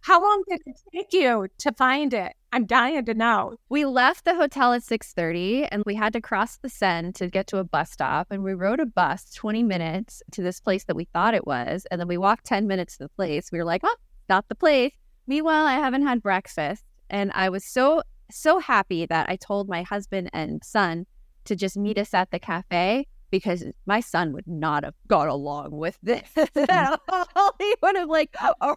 How 0.00 0.22
long 0.22 0.42
did 0.48 0.60
it 0.64 0.80
take 0.92 1.12
you 1.12 1.48
to 1.58 1.72
find 1.72 2.14
it? 2.14 2.34
I'm 2.52 2.64
dying 2.64 3.04
to 3.04 3.14
know. 3.14 3.56
We 3.68 3.84
left 3.84 4.24
the 4.24 4.34
hotel 4.34 4.72
at 4.72 4.82
6:30 4.82 5.68
and 5.70 5.82
we 5.84 5.94
had 5.94 6.14
to 6.14 6.20
cross 6.20 6.56
the 6.56 6.70
Seine 6.70 7.12
to 7.12 7.28
get 7.28 7.46
to 7.48 7.58
a 7.58 7.64
bus 7.64 7.90
stop 7.90 8.28
and 8.30 8.42
we 8.42 8.54
rode 8.54 8.80
a 8.80 8.86
bus 8.86 9.32
20 9.34 9.62
minutes 9.62 10.22
to 10.32 10.42
this 10.42 10.60
place 10.60 10.84
that 10.84 10.96
we 10.96 11.04
thought 11.04 11.34
it 11.34 11.46
was 11.46 11.86
and 11.90 12.00
then 12.00 12.08
we 12.08 12.16
walked 12.16 12.46
10 12.46 12.66
minutes 12.66 12.96
to 12.96 13.04
the 13.04 13.10
place. 13.10 13.52
We 13.52 13.58
were 13.58 13.64
like, 13.64 13.82
"Oh, 13.84 13.96
not 14.28 14.48
the 14.48 14.54
place." 14.54 14.92
Meanwhile, 15.26 15.66
I 15.66 15.74
haven't 15.74 16.06
had 16.06 16.22
breakfast 16.22 16.84
and 17.10 17.30
I 17.34 17.50
was 17.50 17.64
so 17.64 18.02
so 18.30 18.58
happy 18.60 19.06
that 19.06 19.28
I 19.28 19.36
told 19.36 19.68
my 19.68 19.82
husband 19.82 20.30
and 20.32 20.62
son 20.64 21.06
to 21.44 21.56
just 21.56 21.76
meet 21.76 21.98
us 21.98 22.14
at 22.14 22.30
the 22.30 22.38
cafe 22.38 23.06
because 23.30 23.64
my 23.86 24.00
son 24.00 24.32
would 24.32 24.46
not 24.46 24.84
have 24.84 24.94
gone 25.06 25.28
along 25.28 25.70
with 25.72 25.98
this 26.02 26.30
at 26.36 27.00
all. 27.08 27.54
He 27.58 27.74
would 27.82 27.96
have 27.96 28.08
like 28.08 28.34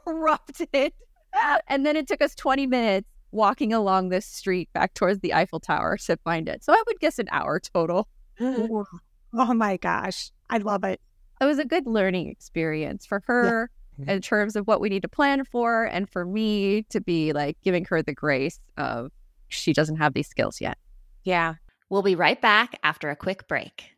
erupted. 0.08 0.94
And 1.68 1.86
then 1.86 1.96
it 1.96 2.08
took 2.08 2.22
us 2.22 2.36
20 2.36 2.68
minutes 2.68 3.08
walking 3.32 3.72
along 3.74 4.10
this 4.10 4.26
street 4.26 4.70
back 4.74 4.94
towards 4.94 5.20
the 5.20 5.34
Eiffel 5.34 5.60
Tower 5.60 5.98
to 5.98 6.18
find 6.18 6.50
it. 6.50 6.64
So 6.64 6.74
I 6.74 6.84
would 6.86 7.00
guess 7.00 7.18
an 7.18 7.28
hour 7.32 7.60
total. 7.60 8.08
oh 8.40 9.54
my 9.54 9.78
gosh. 9.78 10.32
I 10.50 10.58
love 10.58 10.84
it. 10.84 11.00
It 11.40 11.46
was 11.46 11.60
a 11.60 11.66
good 11.66 11.88
learning 11.88 12.28
experience 12.28 13.06
for 13.06 13.24
her 13.26 13.70
in 14.08 14.22
terms 14.22 14.56
of 14.56 14.68
what 14.68 14.82
we 14.82 14.90
need 14.90 15.04
to 15.04 15.08
plan 15.08 15.44
for, 15.46 15.86
and 15.86 16.10
for 16.10 16.26
me 16.26 16.84
to 16.90 17.00
be 17.00 17.34
like 17.34 17.58
giving 17.64 17.86
her 17.86 18.02
the 18.02 18.14
grace 18.14 18.60
of 18.78 19.12
she 19.48 19.74
doesn't 19.74 19.98
have 19.98 20.14
these 20.14 20.28
skills 20.28 20.60
yet. 20.60 20.78
Yeah. 21.24 21.56
We'll 21.90 22.02
be 22.02 22.16
right 22.16 22.40
back 22.42 22.80
after 22.84 23.10
a 23.10 23.16
quick 23.16 23.48
break. 23.48 23.92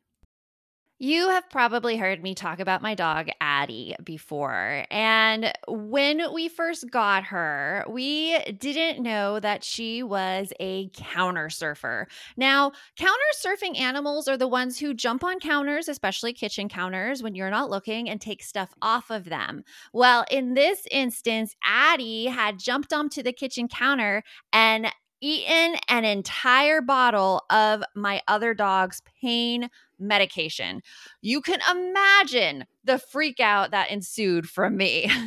You 1.03 1.27
have 1.27 1.49
probably 1.49 1.97
heard 1.97 2.23
me 2.23 2.33
talk 2.33 2.61
about 2.61 2.81
my 2.81 2.95
dog 2.95 3.27
Addie 3.41 3.93
before. 4.05 4.85
And 4.89 5.51
when 5.67 6.31
we 6.33 6.47
first 6.47 6.89
got 6.89 7.25
her, 7.25 7.83
we 7.89 8.39
didn't 8.57 9.03
know 9.03 9.37
that 9.41 9.65
she 9.65 10.01
was 10.01 10.53
a 10.61 10.87
counter 10.93 11.49
surfer. 11.49 12.07
Now, 12.37 12.71
counter 12.97 13.19
surfing 13.37 13.77
animals 13.77 14.29
are 14.29 14.37
the 14.37 14.47
ones 14.47 14.79
who 14.79 14.93
jump 14.93 15.25
on 15.25 15.41
counters, 15.41 15.89
especially 15.89 16.31
kitchen 16.31 16.69
counters, 16.69 17.21
when 17.21 17.35
you're 17.35 17.49
not 17.49 17.69
looking 17.69 18.09
and 18.09 18.21
take 18.21 18.41
stuff 18.41 18.73
off 18.81 19.09
of 19.09 19.25
them. 19.25 19.65
Well, 19.91 20.23
in 20.31 20.53
this 20.53 20.87
instance, 20.89 21.53
Addie 21.65 22.27
had 22.27 22.59
jumped 22.59 22.93
onto 22.93 23.21
the 23.21 23.33
kitchen 23.33 23.67
counter 23.67 24.23
and 24.53 24.87
eaten 25.23 25.77
an 25.87 26.03
entire 26.03 26.81
bottle 26.81 27.43
of 27.49 27.81
my 27.95 28.21
other 28.27 28.53
dog's 28.53 29.01
pain 29.21 29.69
medication. 29.99 30.81
You 31.21 31.41
can 31.41 31.59
imagine 31.71 32.65
the 32.83 32.97
freak 32.97 33.39
out 33.39 33.71
that 33.71 33.89
ensued 33.91 34.49
from 34.49 34.77
me. 34.77 35.11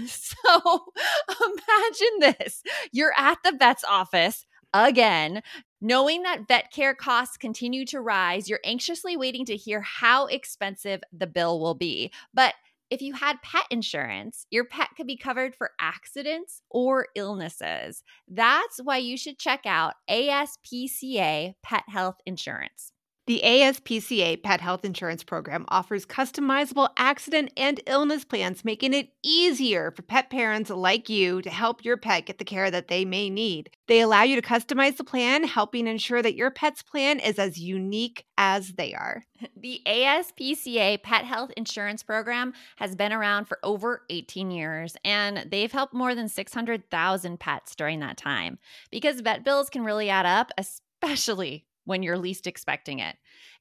So 0.46 0.84
imagine 1.28 2.36
this 2.38 2.62
you're 2.92 3.12
at 3.16 3.38
the 3.42 3.52
vet's 3.52 3.84
office 3.84 4.46
again. 4.72 5.42
Knowing 5.80 6.22
that 6.22 6.48
vet 6.48 6.72
care 6.72 6.94
costs 6.94 7.36
continue 7.36 7.84
to 7.86 8.00
rise, 8.00 8.48
you're 8.48 8.60
anxiously 8.64 9.16
waiting 9.16 9.44
to 9.46 9.56
hear 9.56 9.80
how 9.80 10.26
expensive 10.26 11.00
the 11.12 11.26
bill 11.26 11.60
will 11.60 11.74
be. 11.74 12.12
But 12.32 12.54
if 12.90 13.02
you 13.02 13.14
had 13.14 13.42
pet 13.42 13.64
insurance, 13.70 14.46
your 14.50 14.64
pet 14.64 14.88
could 14.96 15.06
be 15.06 15.16
covered 15.16 15.54
for 15.54 15.72
accidents 15.80 16.62
or 16.70 17.08
illnesses. 17.14 18.04
That's 18.28 18.78
why 18.82 18.98
you 18.98 19.16
should 19.16 19.38
check 19.38 19.66
out 19.66 19.94
ASPCA 20.08 21.54
Pet 21.62 21.84
Health 21.88 22.16
Insurance. 22.26 22.92
The 23.26 23.40
ASPCA 23.44 24.40
Pet 24.40 24.60
Health 24.60 24.84
Insurance 24.84 25.24
Program 25.24 25.64
offers 25.66 26.06
customizable 26.06 26.90
accident 26.96 27.50
and 27.56 27.80
illness 27.84 28.24
plans, 28.24 28.64
making 28.64 28.94
it 28.94 29.08
easier 29.24 29.90
for 29.90 30.02
pet 30.02 30.30
parents 30.30 30.70
like 30.70 31.08
you 31.08 31.42
to 31.42 31.50
help 31.50 31.84
your 31.84 31.96
pet 31.96 32.26
get 32.26 32.38
the 32.38 32.44
care 32.44 32.70
that 32.70 32.86
they 32.86 33.04
may 33.04 33.28
need. 33.28 33.70
They 33.88 34.00
allow 34.00 34.22
you 34.22 34.40
to 34.40 34.46
customize 34.46 34.96
the 34.96 35.02
plan, 35.02 35.42
helping 35.42 35.88
ensure 35.88 36.22
that 36.22 36.36
your 36.36 36.52
pet's 36.52 36.82
plan 36.82 37.18
is 37.18 37.40
as 37.40 37.58
unique 37.58 38.24
as 38.38 38.74
they 38.74 38.94
are. 38.94 39.24
The 39.56 39.82
ASPCA 39.86 41.02
Pet 41.02 41.24
Health 41.24 41.50
Insurance 41.56 42.02
Program 42.02 42.54
has 42.76 42.94
been 42.94 43.12
around 43.12 43.46
for 43.46 43.58
over 43.62 44.02
18 44.08 44.50
years, 44.50 44.96
and 45.04 45.50
they've 45.50 45.72
helped 45.72 45.92
more 45.92 46.14
than 46.14 46.28
600,000 46.28 47.40
pets 47.40 47.74
during 47.74 48.00
that 48.00 48.16
time. 48.16 48.58
Because 48.90 49.20
vet 49.20 49.44
bills 49.44 49.68
can 49.68 49.84
really 49.84 50.08
add 50.08 50.24
up, 50.24 50.52
especially 50.56 51.65
when 51.86 52.02
you're 52.02 52.18
least 52.18 52.46
expecting 52.46 52.98
it. 52.98 53.16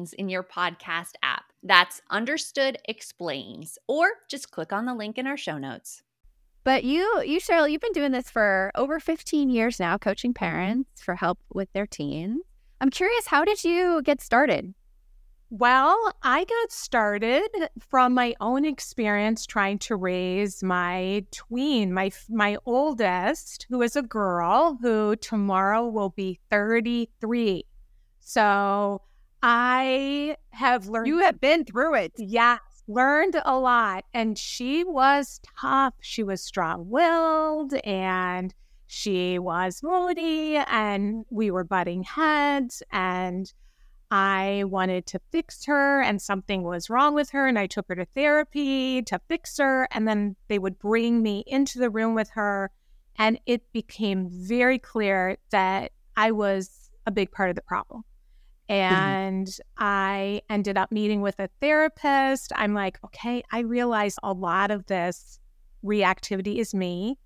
Explains 0.01 0.13
in 0.13 0.29
your 0.29 0.43
podcast 0.43 1.13
app. 1.21 1.45
That's 1.61 2.01
Understood 2.09 2.79
Explains, 2.85 3.77
or 3.87 4.09
just 4.27 4.51
click 4.51 4.73
on 4.73 4.85
the 4.85 4.95
link 4.95 5.17
in 5.17 5.27
our 5.27 5.37
show 5.37 5.59
notes. 5.59 6.01
But 6.63 6.83
you, 6.83 7.21
you, 7.23 7.39
Sheryl, 7.39 7.69
you've 7.69 7.81
been 7.81 7.91
doing 7.91 8.11
this 8.11 8.29
for 8.29 8.71
over 8.75 8.99
15 8.99 9.49
years 9.49 9.79
now, 9.79 9.97
coaching 9.97 10.33
parents 10.33 11.01
for 11.01 11.15
help 11.15 11.39
with 11.53 11.71
their 11.73 11.85
teens. 11.85 12.41
I'm 12.79 12.89
curious, 12.89 13.27
how 13.27 13.45
did 13.45 13.63
you 13.63 14.01
get 14.03 14.21
started? 14.21 14.73
Well, 15.51 16.13
I 16.23 16.45
got 16.45 16.71
started 16.71 17.49
from 17.89 18.13
my 18.13 18.33
own 18.39 18.65
experience 18.65 19.45
trying 19.45 19.79
to 19.79 19.95
raise 19.95 20.63
my 20.63 21.25
tween, 21.31 21.93
my 21.93 22.11
my 22.29 22.57
oldest, 22.65 23.67
who 23.69 23.81
is 23.81 23.95
a 23.95 24.01
girl 24.01 24.79
who 24.81 25.15
tomorrow 25.17 25.87
will 25.87 26.09
be 26.09 26.39
33. 26.49 27.65
So, 28.21 29.01
I 29.43 30.37
have 30.51 30.87
learned 30.87 31.07
You 31.07 31.19
have 31.19 31.41
been 31.41 31.65
through 31.65 31.95
it. 31.95 32.13
Yes, 32.17 32.59
learned 32.87 33.35
a 33.43 33.57
lot. 33.57 34.05
And 34.13 34.37
she 34.37 34.83
was 34.83 35.39
tough. 35.59 35.93
She 36.01 36.23
was 36.23 36.43
strong 36.43 36.89
willed 36.89 37.73
and 37.83 38.53
she 38.93 39.39
was 39.39 39.81
moody, 39.81 40.57
and 40.57 41.23
we 41.29 41.49
were 41.49 41.63
butting 41.63 42.03
heads. 42.03 42.83
And 42.91 43.51
I 44.11 44.65
wanted 44.65 45.05
to 45.05 45.19
fix 45.31 45.63
her, 45.63 46.01
and 46.01 46.21
something 46.21 46.63
was 46.63 46.89
wrong 46.89 47.13
with 47.15 47.29
her. 47.29 47.47
And 47.47 47.57
I 47.57 47.67
took 47.67 47.87
her 47.87 47.95
to 47.95 48.05
therapy 48.13 49.01
to 49.03 49.17
fix 49.29 49.57
her. 49.59 49.87
And 49.91 50.05
then 50.05 50.35
they 50.49 50.59
would 50.59 50.77
bring 50.77 51.23
me 51.23 51.45
into 51.47 51.79
the 51.79 51.89
room 51.89 52.15
with 52.15 52.31
her. 52.31 52.69
And 53.17 53.39
it 53.45 53.61
became 53.71 54.27
very 54.29 54.77
clear 54.77 55.37
that 55.51 55.93
I 56.17 56.31
was 56.31 56.89
a 57.05 57.11
big 57.11 57.31
part 57.31 57.49
of 57.49 57.55
the 57.55 57.61
problem. 57.61 58.03
And 58.71 59.47
mm-hmm. 59.47 59.83
I 59.83 60.41
ended 60.49 60.77
up 60.77 60.93
meeting 60.93 61.19
with 61.19 61.37
a 61.39 61.49
therapist. 61.59 62.53
I'm 62.55 62.73
like, 62.73 62.97
okay, 63.03 63.43
I 63.51 63.59
realize 63.59 64.15
a 64.23 64.31
lot 64.31 64.71
of 64.71 64.85
this 64.85 65.39
reactivity 65.83 66.55
is 66.55 66.73
me. 66.73 67.17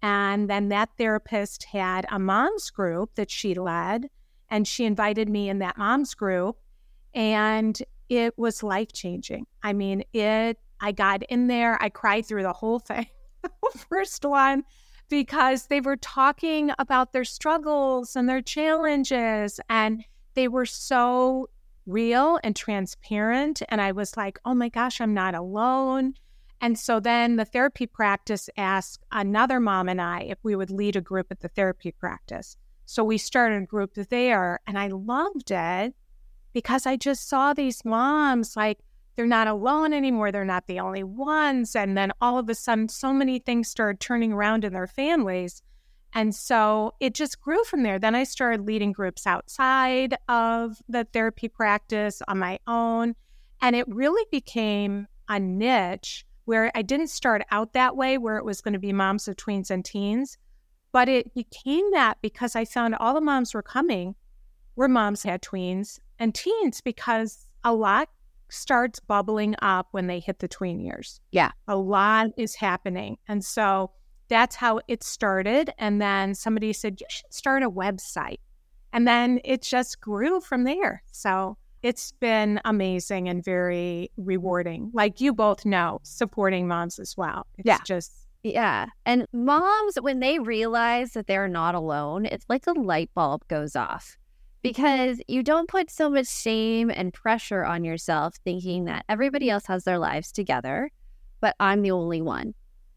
And 0.00 0.48
then 0.48 0.68
that 0.68 0.90
therapist 0.98 1.64
had 1.64 2.06
a 2.08 2.20
mom's 2.20 2.70
group 2.70 3.16
that 3.16 3.32
she 3.32 3.54
led, 3.54 4.10
and 4.48 4.66
she 4.66 4.84
invited 4.84 5.28
me 5.28 5.48
in 5.48 5.58
that 5.58 5.76
mom's 5.76 6.14
group. 6.14 6.56
And 7.14 7.76
it 8.08 8.38
was 8.38 8.62
life 8.62 8.92
changing. 8.92 9.46
I 9.60 9.72
mean, 9.72 10.04
it, 10.12 10.58
I 10.80 10.92
got 10.92 11.24
in 11.24 11.48
there, 11.48 11.82
I 11.82 11.88
cried 11.88 12.26
through 12.26 12.42
the 12.44 12.52
whole 12.52 12.78
thing, 12.78 13.06
first 13.88 14.24
one, 14.24 14.62
because 15.08 15.66
they 15.66 15.80
were 15.80 15.96
talking 15.96 16.70
about 16.78 17.12
their 17.12 17.24
struggles 17.24 18.14
and 18.14 18.28
their 18.28 18.42
challenges. 18.42 19.58
And 19.68 20.04
they 20.34 20.48
were 20.48 20.66
so 20.66 21.48
real 21.86 22.38
and 22.44 22.54
transparent. 22.54 23.62
And 23.68 23.80
I 23.80 23.92
was 23.92 24.16
like, 24.16 24.38
oh 24.44 24.54
my 24.54 24.68
gosh, 24.68 25.00
I'm 25.00 25.14
not 25.14 25.34
alone. 25.34 26.14
And 26.60 26.78
so 26.78 27.00
then 27.00 27.36
the 27.36 27.44
therapy 27.44 27.86
practice 27.86 28.48
asked 28.56 29.02
another 29.10 29.58
mom 29.58 29.88
and 29.88 30.00
I 30.00 30.20
if 30.20 30.38
we 30.44 30.54
would 30.54 30.70
lead 30.70 30.94
a 30.94 31.00
group 31.00 31.26
at 31.30 31.40
the 31.40 31.48
therapy 31.48 31.90
practice. 31.90 32.56
So 32.86 33.02
we 33.02 33.18
started 33.18 33.62
a 33.62 33.66
group 33.66 33.94
there 33.94 34.60
and 34.66 34.78
I 34.78 34.88
loved 34.88 35.50
it 35.50 35.94
because 36.52 36.86
I 36.86 36.96
just 36.96 37.28
saw 37.28 37.52
these 37.52 37.84
moms 37.84 38.56
like 38.56 38.78
they're 39.16 39.26
not 39.26 39.48
alone 39.48 39.92
anymore. 39.92 40.30
They're 40.30 40.44
not 40.44 40.66
the 40.66 40.80
only 40.80 41.02
ones. 41.02 41.74
And 41.76 41.96
then 41.96 42.12
all 42.20 42.38
of 42.38 42.48
a 42.48 42.54
sudden, 42.54 42.88
so 42.88 43.12
many 43.12 43.38
things 43.38 43.68
started 43.68 44.00
turning 44.00 44.32
around 44.32 44.64
in 44.64 44.72
their 44.72 44.86
families. 44.86 45.62
And 46.14 46.34
so 46.34 46.94
it 47.00 47.14
just 47.14 47.40
grew 47.40 47.62
from 47.64 47.82
there. 47.82 47.98
Then 47.98 48.14
I 48.14 48.24
started 48.24 48.66
leading 48.66 48.92
groups 48.92 49.26
outside 49.26 50.16
of 50.28 50.76
the 50.88 51.06
therapy 51.12 51.48
practice 51.48 52.20
on 52.28 52.38
my 52.38 52.58
own. 52.66 53.14
And 53.60 53.74
it 53.74 53.86
really 53.88 54.26
became 54.30 55.06
a 55.28 55.40
niche 55.40 56.26
where 56.44 56.70
I 56.74 56.82
didn't 56.82 57.08
start 57.08 57.42
out 57.50 57.72
that 57.72 57.96
way, 57.96 58.18
where 58.18 58.36
it 58.36 58.44
was 58.44 58.60
going 58.60 58.74
to 58.74 58.80
be 58.80 58.92
moms 58.92 59.28
of 59.28 59.36
tweens 59.36 59.70
and 59.70 59.84
teens, 59.84 60.36
but 60.90 61.08
it 61.08 61.32
became 61.34 61.90
that 61.92 62.18
because 62.20 62.56
I 62.56 62.64
found 62.64 62.96
all 62.96 63.14
the 63.14 63.20
moms 63.20 63.54
were 63.54 63.62
coming 63.62 64.14
were 64.76 64.88
moms 64.88 65.22
had 65.22 65.42
tweens 65.42 65.98
and 66.18 66.34
teens 66.34 66.80
because 66.80 67.46
a 67.64 67.72
lot 67.72 68.08
starts 68.50 69.00
bubbling 69.00 69.54
up 69.62 69.88
when 69.92 70.06
they 70.06 70.20
hit 70.20 70.38
the 70.38 70.48
tween 70.48 70.80
years. 70.80 71.20
Yeah. 71.30 71.52
A 71.68 71.76
lot 71.76 72.30
is 72.36 72.54
happening. 72.54 73.18
And 73.28 73.44
so 73.44 73.92
that's 74.28 74.56
how 74.56 74.80
it 74.88 75.02
started. 75.02 75.72
And 75.78 76.00
then 76.00 76.34
somebody 76.34 76.72
said, 76.72 77.00
you 77.00 77.06
should 77.08 77.32
start 77.32 77.62
a 77.62 77.70
website. 77.70 78.40
And 78.92 79.06
then 79.06 79.40
it 79.44 79.62
just 79.62 80.00
grew 80.00 80.40
from 80.40 80.64
there. 80.64 81.02
So 81.12 81.56
it's 81.82 82.12
been 82.12 82.60
amazing 82.64 83.28
and 83.28 83.44
very 83.44 84.10
rewarding. 84.16 84.90
Like 84.92 85.20
you 85.20 85.32
both 85.32 85.64
know, 85.64 86.00
supporting 86.02 86.68
moms 86.68 86.98
as 86.98 87.16
well. 87.16 87.46
It's 87.58 87.66
yeah. 87.66 87.78
just 87.84 88.12
yeah. 88.42 88.86
And 89.06 89.26
moms, 89.32 89.96
when 90.00 90.20
they 90.20 90.38
realize 90.38 91.12
that 91.12 91.26
they're 91.26 91.48
not 91.48 91.74
alone, 91.74 92.26
it's 92.26 92.46
like 92.48 92.66
a 92.66 92.72
light 92.72 93.10
bulb 93.14 93.46
goes 93.48 93.76
off 93.76 94.04
mm-hmm. 94.04 94.60
because 94.62 95.20
you 95.28 95.42
don't 95.42 95.68
put 95.68 95.90
so 95.90 96.10
much 96.10 96.28
shame 96.28 96.90
and 96.90 97.12
pressure 97.12 97.64
on 97.64 97.84
yourself 97.84 98.34
thinking 98.44 98.86
that 98.86 99.04
everybody 99.08 99.48
else 99.48 99.66
has 99.66 99.84
their 99.84 99.98
lives 99.98 100.32
together, 100.32 100.90
but 101.40 101.54
I'm 101.60 101.82
the 101.82 101.92
only 101.92 102.20
one. 102.20 102.54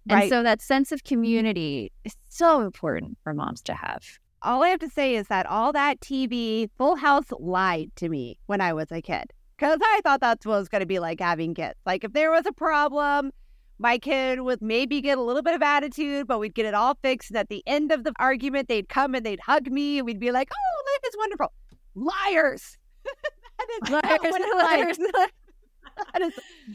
Right. 0.10 0.24
And 0.24 0.30
so 0.30 0.44
that 0.44 0.62
sense 0.62 0.92
of 0.92 1.00
mm-hmm. 1.00 1.16
community 1.16 1.92
is 2.04 2.16
so 2.30 2.62
important 2.62 3.18
for 3.24 3.34
moms 3.34 3.62
to 3.64 3.74
have. 3.74 4.04
All 4.42 4.64
I 4.64 4.70
have 4.70 4.80
to 4.80 4.90
say 4.90 5.16
is 5.16 5.28
that 5.28 5.46
all 5.48 5.74
that 5.74 6.00
TV, 6.02 6.70
Full 6.78 6.96
House 6.96 7.26
lied 7.40 7.92
to 7.96 8.10
me 8.10 8.38
when 8.46 8.62
I 8.62 8.74
was 8.74 8.92
a 8.92 9.02
kid. 9.02 9.32
Because 9.58 9.80
I 9.82 10.02
thought 10.04 10.20
that's 10.20 10.46
what 10.46 10.60
was 10.60 10.68
going 10.68 10.82
to 10.82 10.86
be 10.86 11.00
like 11.00 11.20
having 11.20 11.56
kids. 11.56 11.76
Like 11.86 12.04
if 12.04 12.14
there 12.14 12.30
was 12.30 12.46
a 12.46 12.52
problem, 12.52 13.32
my 13.80 13.98
kid 13.98 14.42
would 14.42 14.62
maybe 14.62 15.02
get 15.02 15.18
a 15.18 15.22
little 15.22 15.42
bit 15.42 15.56
of 15.56 15.62
attitude, 15.62 16.28
but 16.28 16.40
we'd 16.40 16.54
get 16.54 16.66
it 16.66 16.74
all 16.74 16.98
fixed. 17.02 17.32
And 17.32 17.38
at 17.38 17.50
the 17.50 17.64
end 17.66 17.92
of 17.92 18.04
the 18.04 18.14
argument, 18.20 18.68
they'd 18.68 18.90
come 18.90 19.16
and 19.16 19.26
they'd 19.26 19.40
hug 19.40 19.72
me 19.72 19.98
and 19.98 20.06
we'd 20.06 20.20
be 20.20 20.32
like, 20.32 20.50
oh, 20.52 20.84
life 20.94 21.10
is 21.10 21.18
wonderful. 21.18 21.54
Liars. 21.96 22.78
is 23.84 23.90
liars. 23.90 24.44
liars. 24.56 24.98
that 26.14 26.22
is 26.22 26.34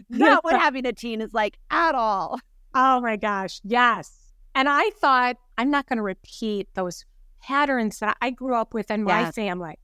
not 0.09 0.45
what 0.45 0.59
having 0.59 0.87
a 0.87 0.93
teen 0.93 1.21
is 1.21 1.33
like 1.33 1.59
at 1.71 1.95
all. 1.95 2.39
Oh 2.75 3.01
my 3.01 3.17
gosh, 3.17 3.61
yes. 3.65 4.33
And 4.55 4.69
I 4.69 4.91
thought, 5.01 5.37
I'm 5.59 5.71
not 5.71 5.87
going 5.87 5.99
to 5.99 6.03
repeat 6.03 6.69
those 6.75 7.05
patterns 7.43 7.99
that 8.01 8.17
I 8.21 8.31
grew 8.31 8.55
up 8.55 8.75
with 8.75 8.91
in 8.91 9.05
my 9.05 9.21
yes. 9.21 9.35
family. 9.35 9.79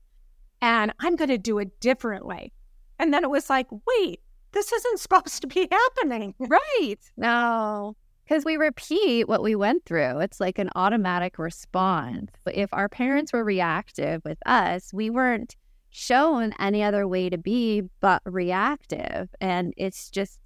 And 0.61 0.93
I'm 0.99 1.15
going 1.15 1.29
to 1.29 1.37
do 1.37 1.59
it 1.59 1.79
differently. 1.79 2.53
And 2.99 3.13
then 3.13 3.23
it 3.23 3.29
was 3.29 3.49
like, 3.49 3.67
wait, 3.71 4.21
this 4.51 4.71
isn't 4.71 4.99
supposed 4.99 5.41
to 5.41 5.47
be 5.47 5.67
happening. 5.71 6.33
Right. 6.39 6.97
No, 7.15 7.95
because 8.27 8.43
we 8.43 8.57
repeat 8.57 9.27
what 9.27 9.43
we 9.43 9.55
went 9.55 9.85
through. 9.85 10.19
It's 10.19 10.39
like 10.39 10.59
an 10.59 10.69
automatic 10.75 11.37
response. 11.39 12.31
But 12.43 12.55
if 12.55 12.73
our 12.73 12.89
parents 12.89 13.33
were 13.33 13.43
reactive 13.43 14.21
with 14.25 14.39
us, 14.45 14.93
we 14.93 15.09
weren't 15.09 15.55
shown 15.91 16.53
any 16.59 16.83
other 16.83 17.07
way 17.07 17.29
to 17.29 17.37
be 17.37 17.83
but 18.01 18.21
reactive. 18.25 19.29
And 19.39 19.73
it's 19.77 20.09
just 20.09 20.39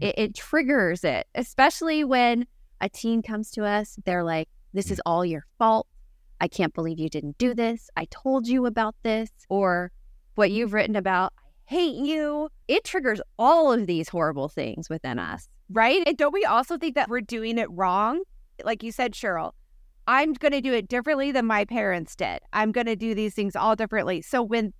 it, 0.00 0.14
it 0.18 0.34
triggers 0.34 1.04
it, 1.04 1.26
especially 1.34 2.04
when 2.04 2.46
a 2.80 2.88
teen 2.88 3.22
comes 3.22 3.50
to 3.52 3.64
us. 3.64 3.98
They're 4.04 4.24
like, 4.24 4.48
This 4.72 4.90
is 4.90 4.98
mm. 4.98 5.02
all 5.06 5.24
your 5.24 5.44
fault. 5.58 5.86
I 6.40 6.48
can't 6.48 6.74
believe 6.74 6.98
you 6.98 7.08
didn't 7.08 7.38
do 7.38 7.54
this. 7.54 7.90
I 7.96 8.06
told 8.10 8.46
you 8.46 8.66
about 8.66 8.94
this. 9.02 9.30
Or 9.48 9.90
what 10.36 10.50
you've 10.50 10.72
written 10.72 10.94
about, 10.94 11.32
I 11.38 11.50
hate 11.64 11.96
you. 11.96 12.48
It 12.68 12.84
triggers 12.84 13.20
all 13.38 13.72
of 13.72 13.86
these 13.86 14.08
horrible 14.08 14.48
things 14.48 14.88
within 14.88 15.18
us. 15.18 15.48
Right. 15.70 16.02
And 16.06 16.16
don't 16.16 16.32
we 16.32 16.44
also 16.44 16.78
think 16.78 16.94
that 16.94 17.08
we're 17.08 17.20
doing 17.20 17.58
it 17.58 17.68
wrong? 17.70 18.22
Like 18.64 18.82
you 18.82 18.92
said, 18.92 19.12
Sheryl, 19.12 19.52
I'm 20.06 20.32
going 20.32 20.52
to 20.52 20.60
do 20.60 20.72
it 20.72 20.88
differently 20.88 21.32
than 21.32 21.44
my 21.44 21.64
parents 21.64 22.16
did. 22.16 22.40
I'm 22.52 22.72
going 22.72 22.86
to 22.86 22.96
do 22.96 23.14
these 23.14 23.34
things 23.34 23.54
all 23.54 23.76
differently. 23.76 24.22
So 24.22 24.42
when 24.42 24.72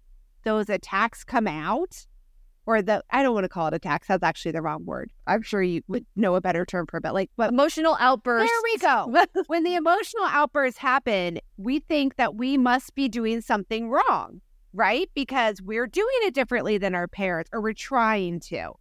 those 0.45 0.71
attacks 0.71 1.25
come 1.25 1.47
out, 1.47 2.07
or 2.69 2.83
the 2.83 3.03
I 3.09 3.23
don't 3.23 3.33
want 3.33 3.45
to 3.45 3.49
call 3.49 3.67
it 3.69 3.73
attacks. 3.73 4.09
That's 4.09 4.23
actually 4.23 4.53
the 4.53 4.61
wrong 4.61 4.85
word. 4.85 5.11
I'm 5.27 5.41
sure 5.41 5.63
you 5.63 5.81
would 5.89 6.05
know 6.17 6.35
a 6.35 6.41
better 6.43 6.67
term 6.67 6.87
for 6.87 6.99
it, 6.99 7.03
but 7.03 7.15
like 7.15 7.31
but 7.39 7.49
emotional 7.49 7.97
outbursts. 7.99 8.53
There 8.53 8.61
we 8.63 8.77
go. 8.77 9.27
when 9.47 9.65
the 9.65 9.75
emotional 9.75 10.27
outbursts 10.27 10.79
happen, 10.79 11.39
we 11.57 11.79
think 11.79 12.17
that 12.17 12.35
we 12.35 12.59
must 12.59 12.95
be 12.95 13.09
doing 13.09 13.41
something 13.41 13.89
wrong. 13.89 14.43
right? 14.75 15.09
Because 15.15 15.63
we're 15.63 15.87
doing 15.87 16.09
it 16.25 16.35
differently 16.35 16.77
than 16.77 16.95
our 16.95 17.09
parents, 17.09 17.49
or 17.55 17.63
we're 17.63 17.73
trying 17.73 18.39
to. 18.41 18.73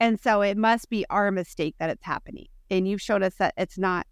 And 0.00 0.18
so 0.18 0.40
it 0.40 0.56
must 0.56 0.88
be 0.88 1.04
our 1.10 1.30
mistake 1.30 1.74
that 1.78 1.90
it's 1.90 2.04
happening. 2.04 2.46
And 2.70 2.88
you've 2.88 3.02
shown 3.02 3.22
us 3.22 3.34
that 3.34 3.52
it's 3.58 3.76
not 3.76 4.06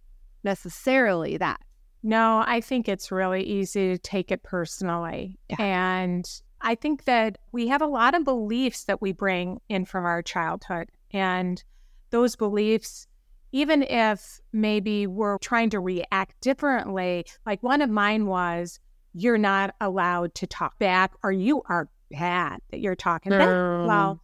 necessarily 0.45 1.39
that. 1.39 1.61
No, 2.03 2.45
I 2.47 2.61
think 2.61 2.91
it's 2.91 3.11
really 3.11 3.43
easy 3.43 3.89
to 3.89 3.99
take 3.99 4.31
it 4.31 4.43
personally. 4.43 5.39
Yeah. 5.49 5.57
And 5.61 6.43
I 6.65 6.75
think 6.75 7.05
that 7.05 7.39
we 7.53 7.69
have 7.69 7.83
a 7.83 7.87
lot 7.87 8.15
of 8.15 8.25
beliefs 8.25 8.85
that 8.85 9.03
we 9.03 9.13
bring 9.13 9.61
in 9.69 9.85
from 9.85 10.05
our 10.07 10.23
childhood. 10.23 10.89
And 11.13 11.63
those 12.11 12.37
beliefs, 12.37 13.07
even 13.53 13.83
if 13.83 14.41
maybe 14.53 15.07
we're 15.07 15.39
trying 15.39 15.71
to 15.71 15.81
react 15.81 16.41
differently, 16.41 17.27
like 17.45 17.63
one 17.63 17.83
of 17.83 17.91
mine 17.91 18.27
was, 18.27 18.81
you're 19.13 19.39
not 19.39 19.75
allowed 19.81 20.35
to 20.37 20.47
talk 20.47 20.79
back 20.79 21.13
or 21.23 21.31
you 21.31 21.63
are 21.69 21.89
bad 22.11 22.61
that 22.71 22.81
you're 22.81 22.97
talking 22.97 23.31
back. 23.33 23.87
Well, 23.87 24.21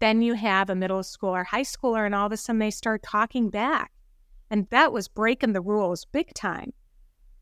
then 0.00 0.22
you 0.22 0.34
have 0.34 0.70
a 0.70 0.74
middle 0.74 1.00
schooler, 1.00 1.44
high 1.44 1.62
schooler, 1.62 2.06
and 2.06 2.14
all 2.14 2.26
of 2.26 2.32
a 2.32 2.36
sudden 2.36 2.58
they 2.58 2.70
start 2.70 3.02
talking 3.02 3.50
back. 3.50 3.92
And 4.50 4.66
that 4.70 4.92
was 4.92 5.06
breaking 5.06 5.52
the 5.52 5.60
rules 5.60 6.04
big 6.06 6.32
time. 6.34 6.72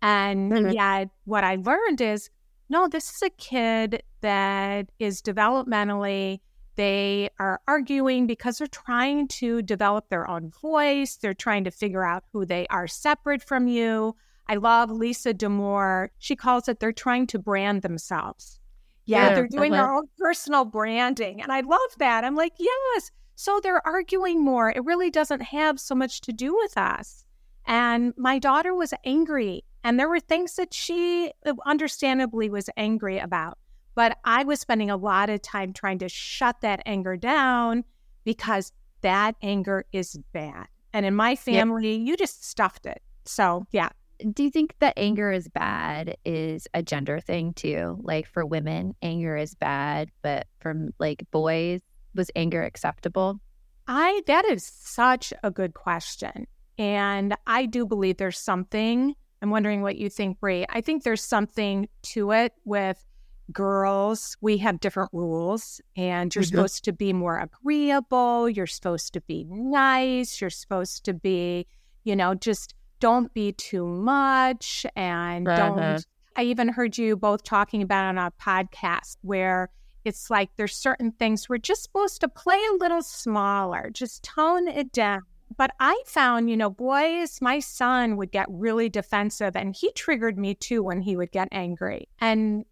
And 0.02 0.52
Mhm. 0.52 0.74
yet, 0.74 1.10
what 1.24 1.44
I 1.44 1.56
learned 1.56 2.00
is 2.00 2.28
no, 2.72 2.88
this 2.88 3.14
is 3.14 3.22
a 3.22 3.28
kid 3.28 4.02
that 4.22 4.90
is 4.98 5.20
developmentally, 5.20 6.40
they 6.76 7.28
are 7.38 7.60
arguing 7.68 8.26
because 8.26 8.56
they're 8.56 8.66
trying 8.66 9.28
to 9.28 9.60
develop 9.60 10.08
their 10.08 10.28
own 10.28 10.50
voice. 10.50 11.16
They're 11.16 11.34
trying 11.34 11.64
to 11.64 11.70
figure 11.70 12.02
out 12.02 12.24
who 12.32 12.46
they 12.46 12.66
are 12.68 12.88
separate 12.88 13.42
from 13.42 13.68
you. 13.68 14.16
I 14.48 14.56
love 14.56 14.90
Lisa 14.90 15.34
Damour. 15.34 16.08
She 16.18 16.34
calls 16.34 16.66
it 16.66 16.80
they're 16.80 16.92
trying 16.92 17.26
to 17.28 17.38
brand 17.38 17.82
themselves. 17.82 18.58
Yeah, 19.04 19.28
Yeah, 19.28 19.34
they're 19.34 19.48
doing 19.48 19.72
their 19.72 19.92
own 19.92 20.08
personal 20.16 20.64
branding. 20.64 21.42
And 21.42 21.52
I 21.52 21.60
love 21.60 21.90
that. 21.98 22.24
I'm 22.24 22.36
like, 22.36 22.54
yes. 22.58 23.10
So 23.34 23.60
they're 23.62 23.86
arguing 23.86 24.42
more. 24.42 24.70
It 24.70 24.82
really 24.82 25.10
doesn't 25.10 25.42
have 25.42 25.78
so 25.78 25.94
much 25.94 26.22
to 26.22 26.32
do 26.32 26.56
with 26.56 26.78
us. 26.78 27.26
And 27.66 28.14
my 28.16 28.38
daughter 28.38 28.74
was 28.74 28.94
angry, 29.04 29.64
and 29.84 29.98
there 29.98 30.08
were 30.08 30.20
things 30.20 30.56
that 30.56 30.72
she 30.72 31.32
uh, 31.44 31.54
understandably 31.66 32.50
was 32.50 32.68
angry 32.76 33.18
about. 33.18 33.58
But 33.94 34.18
I 34.24 34.44
was 34.44 34.60
spending 34.60 34.90
a 34.90 34.96
lot 34.96 35.28
of 35.28 35.42
time 35.42 35.72
trying 35.72 35.98
to 35.98 36.08
shut 36.08 36.60
that 36.62 36.82
anger 36.86 37.16
down 37.16 37.84
because 38.24 38.72
that 39.02 39.36
anger 39.42 39.84
is 39.92 40.18
bad. 40.32 40.66
And 40.92 41.04
in 41.04 41.14
my 41.14 41.36
family, 41.36 41.96
you 41.96 42.16
just 42.16 42.44
stuffed 42.44 42.86
it. 42.86 43.02
So, 43.24 43.66
yeah. 43.70 43.90
Do 44.32 44.44
you 44.44 44.50
think 44.50 44.74
that 44.78 44.94
anger 44.96 45.32
is 45.32 45.48
bad 45.48 46.16
is 46.24 46.68
a 46.74 46.82
gender 46.82 47.18
thing 47.18 47.54
too? 47.54 47.98
Like 48.02 48.26
for 48.28 48.46
women, 48.46 48.94
anger 49.02 49.36
is 49.36 49.54
bad, 49.54 50.10
but 50.22 50.46
from 50.60 50.90
like 51.00 51.24
boys, 51.32 51.80
was 52.14 52.30
anger 52.36 52.62
acceptable? 52.62 53.40
I 53.88 54.22
that 54.26 54.44
is 54.44 54.64
such 54.64 55.32
a 55.42 55.50
good 55.50 55.74
question. 55.74 56.46
And 56.78 57.34
I 57.46 57.66
do 57.66 57.84
believe 57.84 58.16
there's 58.16 58.38
something. 58.38 59.14
I'm 59.42 59.50
wondering 59.50 59.82
what 59.82 59.96
you 59.96 60.08
think, 60.08 60.38
Brie. 60.38 60.64
I 60.70 60.80
think 60.80 61.02
there's 61.02 61.22
something 61.24 61.88
to 62.02 62.30
it 62.30 62.54
with 62.64 63.04
girls. 63.52 64.36
We 64.40 64.58
have 64.58 64.78
different 64.78 65.10
rules, 65.12 65.80
and 65.96 66.32
you're 66.34 66.44
Mhm. 66.44 66.48
supposed 66.50 66.84
to 66.84 66.92
be 66.92 67.12
more 67.12 67.38
agreeable. 67.38 68.48
You're 68.48 68.68
supposed 68.68 69.12
to 69.14 69.20
be 69.20 69.44
nice. 69.50 70.40
You're 70.40 70.48
supposed 70.48 71.04
to 71.04 71.12
be, 71.12 71.66
you 72.04 72.14
know, 72.14 72.34
just 72.34 72.74
don't 73.00 73.34
be 73.34 73.52
too 73.52 73.84
much 73.84 74.86
and 74.94 75.48
Uh-huh. 75.48 75.74
don't. 75.74 76.06
I 76.36 76.44
even 76.44 76.68
heard 76.68 76.96
you 76.96 77.16
both 77.16 77.42
talking 77.42 77.82
about 77.82 78.04
on 78.06 78.16
a 78.16 78.30
podcast 78.40 79.16
where 79.22 79.70
it's 80.04 80.30
like 80.30 80.50
there's 80.56 80.74
certain 80.76 81.10
things 81.12 81.48
we're 81.48 81.58
just 81.58 81.82
supposed 81.82 82.20
to 82.20 82.28
play 82.28 82.60
a 82.72 82.76
little 82.76 83.02
smaller, 83.02 83.90
just 83.90 84.22
tone 84.22 84.68
it 84.68 84.92
down. 84.92 85.22
But 85.56 85.72
I 85.80 86.02
found, 86.06 86.50
you 86.50 86.56
know, 86.56 86.70
boys, 86.70 87.40
my 87.40 87.58
son 87.60 88.16
would 88.16 88.30
get 88.30 88.46
really 88.48 88.88
defensive 88.88 89.56
and 89.56 89.74
he 89.74 89.92
triggered 89.92 90.38
me 90.38 90.54
too 90.54 90.82
when 90.82 91.00
he 91.00 91.16
would 91.16 91.32
get 91.32 91.48
angry. 91.52 92.08
And 92.20 92.64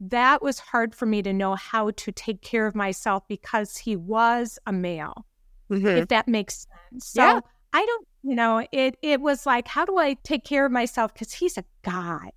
that 0.00 0.42
was 0.42 0.58
hard 0.58 0.94
for 0.94 1.06
me 1.06 1.22
to 1.22 1.32
know 1.32 1.54
how 1.54 1.90
to 1.90 2.12
take 2.12 2.42
care 2.42 2.66
of 2.66 2.74
myself 2.74 3.22
because 3.28 3.76
he 3.76 3.96
was 3.96 4.58
a 4.66 4.72
male, 4.72 5.26
if 5.70 5.78
mm-hmm. 5.78 6.04
that 6.08 6.28
makes 6.28 6.66
sense. 6.90 7.06
So 7.06 7.22
Yeah. 7.22 7.40
I 7.72 7.84
don't, 7.84 8.08
you 8.22 8.34
know, 8.34 8.66
it 8.72 8.96
it 9.02 9.20
was 9.20 9.46
like, 9.46 9.68
how 9.68 9.84
do 9.84 9.98
I 9.98 10.14
take 10.22 10.44
care 10.44 10.66
of 10.66 10.72
myself? 10.72 11.12
Because 11.12 11.32
he's 11.32 11.58
a 11.58 11.64
guy. 11.82 12.30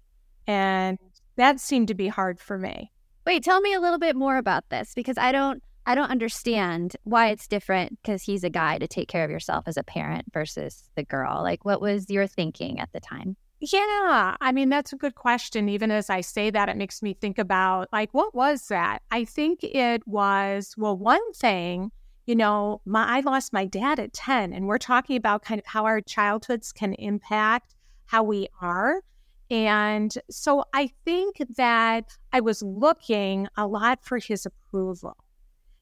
And 0.47 0.97
that 1.35 1.59
seemed 1.59 1.87
to 1.89 1.93
be 1.93 2.07
hard 2.07 2.39
for 2.39 2.57
me. 2.57 2.91
Wait, 3.25 3.43
tell 3.43 3.61
me 3.61 3.73
a 3.73 3.79
little 3.79 3.99
bit 3.99 4.15
more 4.15 4.37
about 4.37 4.69
this 4.69 4.93
because 4.95 5.17
I 5.17 5.31
don't 5.31 5.61
I 5.89 5.95
don't 5.95 6.11
understand 6.11 6.95
why 7.03 7.29
it's 7.29 7.47
different 7.47 7.97
because 7.99 8.21
he's 8.21 8.43
a 8.43 8.49
guy 8.51 8.77
to 8.77 8.87
take 8.87 9.07
care 9.07 9.25
of 9.25 9.31
yourself 9.31 9.63
as 9.65 9.75
a 9.75 9.83
parent 9.83 10.31
versus 10.31 10.83
the 10.95 11.03
girl. 11.03 11.41
Like 11.41 11.65
what 11.65 11.81
was 11.81 12.11
your 12.11 12.27
thinking 12.27 12.79
at 12.79 12.93
the 12.93 12.99
time? 12.99 13.35
Yeah, 13.59 14.35
I 14.39 14.51
mean, 14.51 14.69
that's 14.69 14.93
a 14.93 14.97
good 14.97 15.15
question. 15.15 15.67
Even 15.67 15.89
as 15.89 16.11
I 16.11 16.21
say 16.21 16.51
that, 16.51 16.69
it 16.69 16.77
makes 16.77 17.01
me 17.01 17.15
think 17.15 17.39
about 17.39 17.89
like, 17.91 18.13
what 18.13 18.35
was 18.35 18.67
that? 18.67 19.01
I 19.09 19.25
think 19.25 19.63
it 19.63 20.07
was, 20.07 20.75
well, 20.77 20.95
one 20.95 21.33
thing, 21.33 21.89
you 22.27 22.35
know, 22.35 22.81
my, 22.85 23.17
I 23.17 23.21
lost 23.21 23.51
my 23.51 23.65
dad 23.65 23.97
at 23.97 24.13
10, 24.13 24.53
and 24.53 24.67
we're 24.67 24.77
talking 24.77 25.17
about 25.17 25.43
kind 25.43 25.57
of 25.57 25.65
how 25.65 25.85
our 25.85 26.01
childhoods 26.01 26.71
can 26.71 26.93
impact 26.93 27.73
how 28.05 28.21
we 28.21 28.47
are. 28.61 29.01
And 29.49 30.15
so 30.29 30.65
I 30.71 30.91
think 31.03 31.41
that 31.57 32.15
I 32.31 32.41
was 32.41 32.61
looking 32.61 33.47
a 33.57 33.65
lot 33.65 34.05
for 34.05 34.19
his 34.19 34.45
approval. 34.45 35.17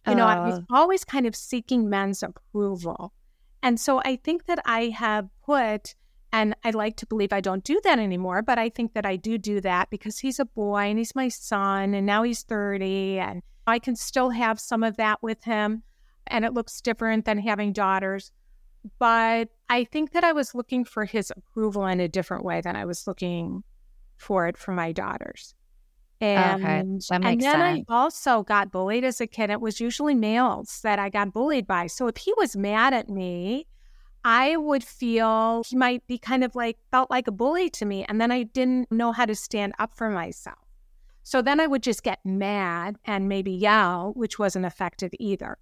You 0.08 0.15
know, 0.15 0.26
I 0.26 0.39
was 0.39 0.60
Uh. 0.60 0.62
always 0.70 1.04
kind 1.04 1.26
of 1.26 1.36
seeking 1.36 1.89
men's 1.89 2.24
approval. 2.24 3.13
And 3.62 3.80
so 3.80 4.02
I 4.06 4.15
think 4.15 4.46
that 4.46 4.60
I 4.65 4.86
have 4.89 5.30
put, 5.46 5.96
and 6.32 6.56
I 6.63 6.70
like 6.72 6.96
to 6.98 7.06
believe 7.06 7.34
I 7.34 7.41
don't 7.41 7.63
do 7.63 7.82
that 7.84 8.00
anymore, 8.00 8.41
but 8.41 8.58
I 8.60 8.70
think 8.70 8.93
that 8.93 9.06
I 9.06 9.15
do 9.15 9.38
do 9.38 9.60
that 9.62 9.89
because 9.89 10.20
he's 10.20 10.39
a 10.39 10.46
boy 10.46 10.89
and 10.89 10.98
he's 10.98 11.15
my 11.15 11.28
son 11.28 11.93
and 11.93 12.06
now 12.06 12.24
he's 12.24 12.43
30 12.43 13.20
and 13.20 13.41
I 13.65 13.80
can 13.80 13.96
still 13.96 14.30
have 14.30 14.60
some 14.60 14.84
of 14.84 14.98
that 14.98 15.22
with 15.22 15.43
him. 15.43 15.84
And 16.28 16.46
it 16.46 16.54
looks 16.54 16.80
different 16.82 17.26
than 17.26 17.38
having 17.39 17.74
daughters. 17.74 18.32
But 19.00 19.50
I 19.70 19.84
think 19.86 20.12
that 20.12 20.24
I 20.24 20.32
was 20.34 20.54
looking 20.56 20.86
for 20.86 21.06
his 21.06 21.32
approval 21.36 21.86
in 21.88 22.00
a 22.00 22.08
different 22.08 22.46
way 22.46 22.62
than 22.62 22.76
I 22.76 22.86
was 22.86 23.08
looking 23.08 23.63
for 24.17 24.48
it 24.48 24.58
for 24.58 24.72
my 24.74 24.91
daughters. 24.91 25.54
And, 26.19 26.63
that 26.63 26.67
and 26.67 27.01
then 27.25 27.41
sense. 27.41 27.45
I 27.45 27.84
also 27.88 28.43
got 28.43 28.71
bullied 28.71 29.03
as 29.03 29.21
a 29.21 29.27
kid. 29.27 29.49
It 29.49 29.62
was 29.62 29.80
usually 29.80 30.15
males 30.15 30.82
that 30.82 30.97
I 30.97 31.10
got 31.10 31.32
bullied 31.32 31.67
by. 31.67 31.88
So 31.88 32.08
if 32.08 32.17
he 32.17 32.34
was 32.38 32.56
mad 32.56 32.93
at 32.93 33.10
me, 33.10 33.67
I 34.23 34.58
would 34.58 34.84
feel 34.84 35.63
he 35.67 35.75
might 35.75 36.06
be 36.08 36.17
kind 36.17 36.43
of 36.43 36.56
like 36.56 36.77
felt 36.91 37.10
like 37.12 37.27
a 37.27 37.32
bully 37.32 37.69
to 37.71 37.86
me. 37.86 38.03
And 38.06 38.19
then 38.19 38.32
I 38.32 38.43
didn't 38.43 38.91
know 38.91 39.12
how 39.12 39.25
to 39.25 39.36
stand 39.36 39.73
up 39.80 39.95
for 39.95 40.10
myself. 40.10 40.58
So 41.23 41.41
then 41.41 41.60
I 41.60 41.67
would 41.67 41.84
just 41.84 42.03
get 42.03 42.19
mad 42.25 42.97
and 43.06 43.30
maybe 43.30 43.51
yell, 43.51 44.13
which 44.15 44.39
wasn't 44.39 44.65
effective 44.65 45.12
either. 45.19 45.58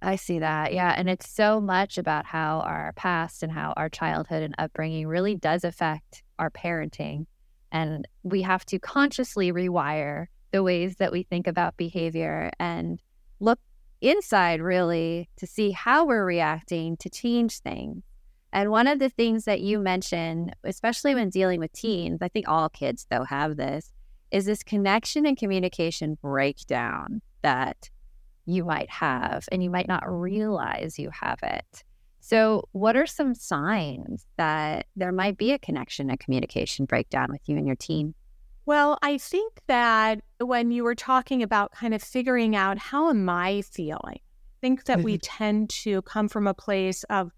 I 0.00 0.16
see 0.16 0.40
that. 0.40 0.72
Yeah. 0.72 0.94
And 0.96 1.08
it's 1.08 1.28
so 1.28 1.60
much 1.60 1.96
about 1.96 2.26
how 2.26 2.60
our 2.60 2.92
past 2.96 3.42
and 3.42 3.52
how 3.52 3.72
our 3.76 3.88
childhood 3.88 4.42
and 4.42 4.54
upbringing 4.58 5.06
really 5.06 5.36
does 5.36 5.64
affect 5.64 6.24
our 6.38 6.50
parenting. 6.50 7.26
And 7.72 8.06
we 8.22 8.42
have 8.42 8.64
to 8.66 8.78
consciously 8.78 9.50
rewire 9.50 10.26
the 10.52 10.62
ways 10.62 10.96
that 10.96 11.10
we 11.10 11.24
think 11.24 11.46
about 11.46 11.76
behavior 11.76 12.50
and 12.60 13.02
look 13.40 13.58
inside 14.00 14.60
really 14.60 15.28
to 15.38 15.46
see 15.46 15.70
how 15.70 16.04
we're 16.06 16.24
reacting 16.24 16.96
to 16.98 17.10
change 17.10 17.58
things. 17.60 18.04
And 18.52 18.70
one 18.70 18.86
of 18.86 18.98
the 18.98 19.08
things 19.08 19.46
that 19.46 19.62
you 19.62 19.78
mentioned, 19.78 20.54
especially 20.62 21.14
when 21.14 21.30
dealing 21.30 21.58
with 21.58 21.72
teens, 21.72 22.20
I 22.20 22.28
think 22.28 22.46
all 22.46 22.68
kids 22.68 23.06
though 23.10 23.24
have 23.24 23.56
this, 23.56 23.90
is 24.30 24.44
this 24.44 24.62
connection 24.62 25.24
and 25.24 25.36
communication 25.36 26.18
breakdown 26.20 27.22
that 27.42 27.88
you 28.44 28.64
might 28.64 28.90
have, 28.90 29.48
and 29.50 29.62
you 29.62 29.70
might 29.70 29.88
not 29.88 30.02
realize 30.06 30.98
you 30.98 31.10
have 31.10 31.38
it. 31.42 31.84
So, 32.24 32.68
what 32.70 32.96
are 32.96 33.04
some 33.04 33.34
signs 33.34 34.24
that 34.36 34.86
there 34.94 35.10
might 35.10 35.36
be 35.36 35.50
a 35.50 35.58
connection 35.58 36.08
a 36.08 36.16
communication 36.16 36.84
breakdown 36.84 37.32
with 37.32 37.40
you 37.46 37.56
and 37.56 37.66
your 37.66 37.74
team? 37.74 38.14
Well, 38.64 38.96
I 39.02 39.18
think 39.18 39.60
that 39.66 40.20
when 40.38 40.70
you 40.70 40.84
were 40.84 40.94
talking 40.94 41.42
about 41.42 41.72
kind 41.72 41.92
of 41.92 42.00
figuring 42.00 42.54
out 42.54 42.78
how 42.78 43.10
am 43.10 43.28
I 43.28 43.62
feeling, 43.62 44.20
I 44.20 44.60
think 44.60 44.84
that 44.84 45.02
we 45.02 45.14
mm-hmm. 45.14 45.36
tend 45.44 45.70
to 45.70 46.00
come 46.02 46.28
from 46.28 46.46
a 46.46 46.54
place 46.54 47.02
of 47.10 47.32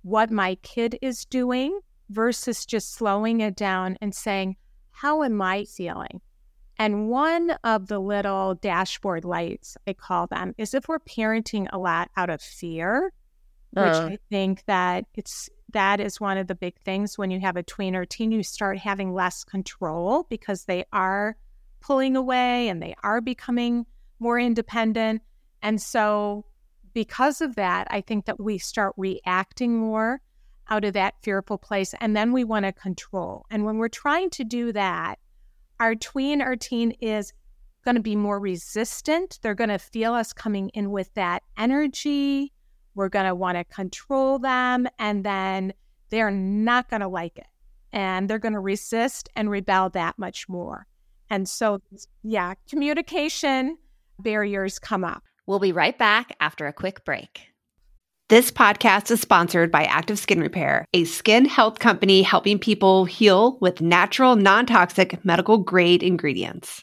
what 0.00 0.30
my 0.30 0.54
kid 0.62 0.98
is 1.02 1.26
doing 1.26 1.78
versus 2.08 2.64
just 2.64 2.94
slowing 2.94 3.42
it 3.42 3.54
down 3.54 3.98
and 4.00 4.14
saying, 4.14 4.56
how 4.92 5.24
am 5.24 5.42
I 5.42 5.66
feeling? 5.66 6.22
And 6.78 7.10
one 7.10 7.50
of 7.64 7.88
the 7.88 7.98
little 7.98 8.54
dashboard 8.54 9.26
lights, 9.26 9.76
I 9.86 9.92
call 9.92 10.26
them, 10.26 10.54
is 10.56 10.72
if 10.72 10.88
we're 10.88 11.00
parenting 11.00 11.66
a 11.70 11.78
lot 11.78 12.10
out 12.16 12.30
of 12.30 12.40
fear, 12.40 13.12
which 13.72 13.84
Uh. 13.84 14.08
I 14.12 14.18
think 14.30 14.64
that 14.66 15.06
it's 15.14 15.48
that 15.72 16.00
is 16.00 16.20
one 16.20 16.36
of 16.36 16.46
the 16.46 16.54
big 16.54 16.78
things 16.80 17.16
when 17.16 17.30
you 17.30 17.40
have 17.40 17.56
a 17.56 17.62
tween 17.62 17.96
or 17.96 18.04
teen, 18.04 18.30
you 18.30 18.42
start 18.42 18.78
having 18.78 19.14
less 19.14 19.42
control 19.44 20.26
because 20.28 20.64
they 20.64 20.84
are 20.92 21.36
pulling 21.80 22.14
away 22.16 22.68
and 22.68 22.82
they 22.82 22.94
are 23.02 23.20
becoming 23.20 23.86
more 24.18 24.38
independent. 24.38 25.22
And 25.62 25.80
so, 25.80 26.44
because 26.92 27.40
of 27.40 27.54
that, 27.54 27.88
I 27.90 28.02
think 28.02 28.26
that 28.26 28.38
we 28.38 28.58
start 28.58 28.92
reacting 28.96 29.78
more 29.78 30.20
out 30.68 30.84
of 30.84 30.92
that 30.92 31.14
fearful 31.22 31.58
place. 31.58 31.94
And 32.00 32.14
then 32.14 32.32
we 32.32 32.44
want 32.44 32.66
to 32.66 32.72
control. 32.72 33.46
And 33.50 33.64
when 33.64 33.78
we're 33.78 33.88
trying 33.88 34.30
to 34.30 34.44
do 34.44 34.72
that, 34.72 35.18
our 35.80 35.94
tween 35.94 36.42
or 36.42 36.54
teen 36.56 36.92
is 37.00 37.32
going 37.84 37.96
to 37.96 38.02
be 38.02 38.14
more 38.14 38.38
resistant. 38.38 39.38
They're 39.42 39.54
going 39.54 39.70
to 39.70 39.78
feel 39.78 40.14
us 40.14 40.32
coming 40.32 40.68
in 40.70 40.90
with 40.90 41.12
that 41.14 41.42
energy. 41.56 42.51
We're 42.94 43.08
going 43.08 43.26
to 43.26 43.34
want 43.34 43.58
to 43.58 43.64
control 43.64 44.38
them. 44.38 44.88
And 44.98 45.24
then 45.24 45.72
they're 46.10 46.30
not 46.30 46.90
going 46.90 47.00
to 47.00 47.08
like 47.08 47.38
it. 47.38 47.46
And 47.92 48.28
they're 48.28 48.38
going 48.38 48.54
to 48.54 48.60
resist 48.60 49.28
and 49.36 49.50
rebel 49.50 49.90
that 49.90 50.18
much 50.18 50.48
more. 50.48 50.86
And 51.30 51.48
so, 51.48 51.80
yeah, 52.22 52.54
communication 52.68 53.78
barriers 54.18 54.78
come 54.78 55.04
up. 55.04 55.22
We'll 55.46 55.58
be 55.58 55.72
right 55.72 55.96
back 55.96 56.36
after 56.40 56.66
a 56.66 56.72
quick 56.72 57.04
break. 57.04 57.40
This 58.28 58.50
podcast 58.50 59.10
is 59.10 59.20
sponsored 59.20 59.70
by 59.70 59.84
Active 59.84 60.18
Skin 60.18 60.40
Repair, 60.40 60.86
a 60.94 61.04
skin 61.04 61.44
health 61.44 61.80
company 61.80 62.22
helping 62.22 62.58
people 62.58 63.04
heal 63.04 63.58
with 63.60 63.82
natural, 63.82 64.36
non 64.36 64.64
toxic, 64.64 65.22
medical 65.24 65.58
grade 65.58 66.02
ingredients. 66.02 66.82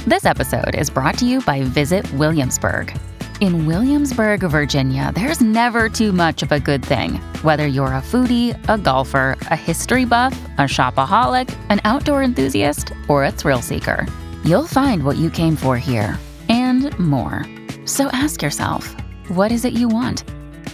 This 0.06 0.26
episode 0.26 0.76
is 0.76 0.90
brought 0.90 1.18
to 1.20 1.26
you 1.26 1.40
by 1.42 1.64
Visit 1.64 2.12
Williamsburg. 2.14 2.94
In 3.42 3.66
Williamsburg, 3.66 4.42
Virginia, 4.42 5.14
there's 5.16 5.40
never 5.40 5.88
too 5.88 6.12
much 6.12 6.44
of 6.44 6.52
a 6.52 6.60
good 6.60 6.84
thing. 6.84 7.14
Whether 7.42 7.68
you're 7.68 7.94
a 7.94 8.02
foodie, 8.02 8.58
a 8.68 8.78
golfer, 8.78 9.38
a 9.44 9.56
history 9.56 10.04
buff, 10.04 10.38
a 10.58 10.64
shopaholic, 10.64 11.48
an 11.70 11.80
outdoor 11.86 12.22
enthusiast, 12.22 12.92
or 13.08 13.24
a 13.24 13.32
thrill 13.32 13.62
seeker, 13.62 14.06
you'll 14.44 14.68
find 14.68 15.04
what 15.06 15.16
you 15.16 15.30
came 15.30 15.56
for 15.56 15.78
here 15.78 16.20
and 16.50 16.98
more. 17.00 17.46
So 17.86 18.08
ask 18.08 18.42
yourself, 18.42 18.94
what 19.30 19.54
is 19.54 19.64
it 19.64 19.72
you 19.72 19.88
want? 19.88 20.26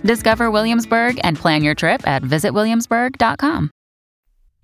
Discover 0.03 0.49
Williamsburg 0.49 1.19
and 1.23 1.37
plan 1.37 1.63
your 1.63 1.75
trip 1.75 2.07
at 2.07 2.23
visitwilliamsburg.com. 2.23 3.69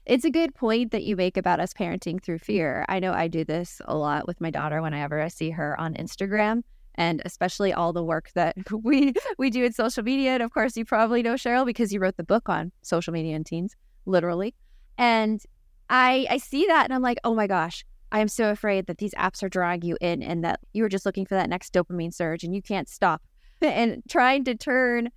It's 0.07 0.25
a 0.25 0.31
good 0.31 0.55
point 0.55 0.89
that 0.89 1.03
you 1.03 1.15
make 1.15 1.37
about 1.37 1.59
us 1.59 1.71
parenting 1.71 2.19
through 2.19 2.39
fear. 2.39 2.83
I 2.89 2.97
know 2.97 3.13
I 3.13 3.27
do 3.27 3.45
this 3.45 3.79
a 3.85 3.95
lot 3.95 4.25
with 4.25 4.41
my 4.41 4.49
daughter 4.49 4.81
whenever 4.81 5.21
I 5.21 5.27
see 5.27 5.51
her 5.51 5.79
on 5.79 5.93
Instagram 5.93 6.63
and 6.95 7.21
especially 7.25 7.73
all 7.73 7.93
the 7.93 8.03
work 8.03 8.31
that 8.35 8.55
we 8.83 9.13
we 9.37 9.49
do 9.49 9.63
in 9.63 9.73
social 9.73 10.03
media. 10.03 10.31
And 10.31 10.43
of 10.43 10.51
course, 10.51 10.75
you 10.77 10.85
probably 10.85 11.21
know 11.23 11.35
Sheryl 11.35 11.65
because 11.65 11.93
you 11.93 11.99
wrote 11.99 12.17
the 12.17 12.23
book 12.23 12.49
on 12.49 12.71
social 12.81 13.13
media 13.13 13.35
and 13.35 13.45
teens, 13.45 13.75
literally. 14.05 14.53
And 14.97 15.41
I 15.89 16.27
I 16.29 16.37
see 16.37 16.65
that 16.67 16.85
and 16.85 16.93
I'm 16.93 17.01
like, 17.01 17.19
oh 17.23 17.35
my 17.35 17.47
gosh, 17.47 17.85
I 18.11 18.19
am 18.19 18.27
so 18.27 18.49
afraid 18.49 18.87
that 18.87 18.97
these 18.97 19.13
apps 19.13 19.41
are 19.41 19.49
drawing 19.49 19.83
you 19.83 19.97
in 20.01 20.21
and 20.21 20.43
that 20.43 20.59
you 20.73 20.83
are 20.83 20.89
just 20.89 21.05
looking 21.05 21.25
for 21.25 21.35
that 21.35 21.49
next 21.49 21.73
dopamine 21.73 22.13
surge 22.13 22.43
and 22.43 22.53
you 22.55 22.61
can't 22.61 22.89
stop. 22.89 23.21
And 23.61 24.01
trying 24.09 24.43
to 24.45 24.55
turn 24.55 25.09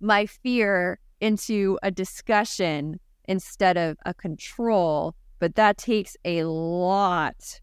my 0.00 0.24
fear 0.24 0.98
into 1.20 1.78
a 1.82 1.90
discussion 1.90 2.98
instead 3.26 3.76
of 3.76 3.98
a 4.06 4.14
control. 4.14 5.14
But 5.38 5.54
that 5.56 5.76
takes 5.76 6.16
a 6.24 6.44
lot 6.44 7.60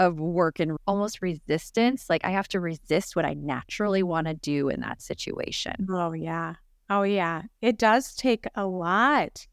of 0.00 0.18
work 0.18 0.58
and 0.58 0.78
almost 0.86 1.20
resistance. 1.20 2.08
Like 2.08 2.24
I 2.24 2.30
have 2.30 2.48
to 2.48 2.58
resist 2.58 3.14
what 3.14 3.26
I 3.26 3.34
naturally 3.34 4.02
want 4.02 4.26
to 4.26 4.34
do 4.34 4.70
in 4.70 4.80
that 4.80 5.02
situation. 5.02 5.86
Oh, 5.90 6.12
yeah. 6.12 6.54
Oh, 6.88 7.02
yeah. 7.02 7.42
It 7.60 7.78
does 7.78 8.14
take 8.16 8.46
a 8.54 8.66
lot 8.66 9.46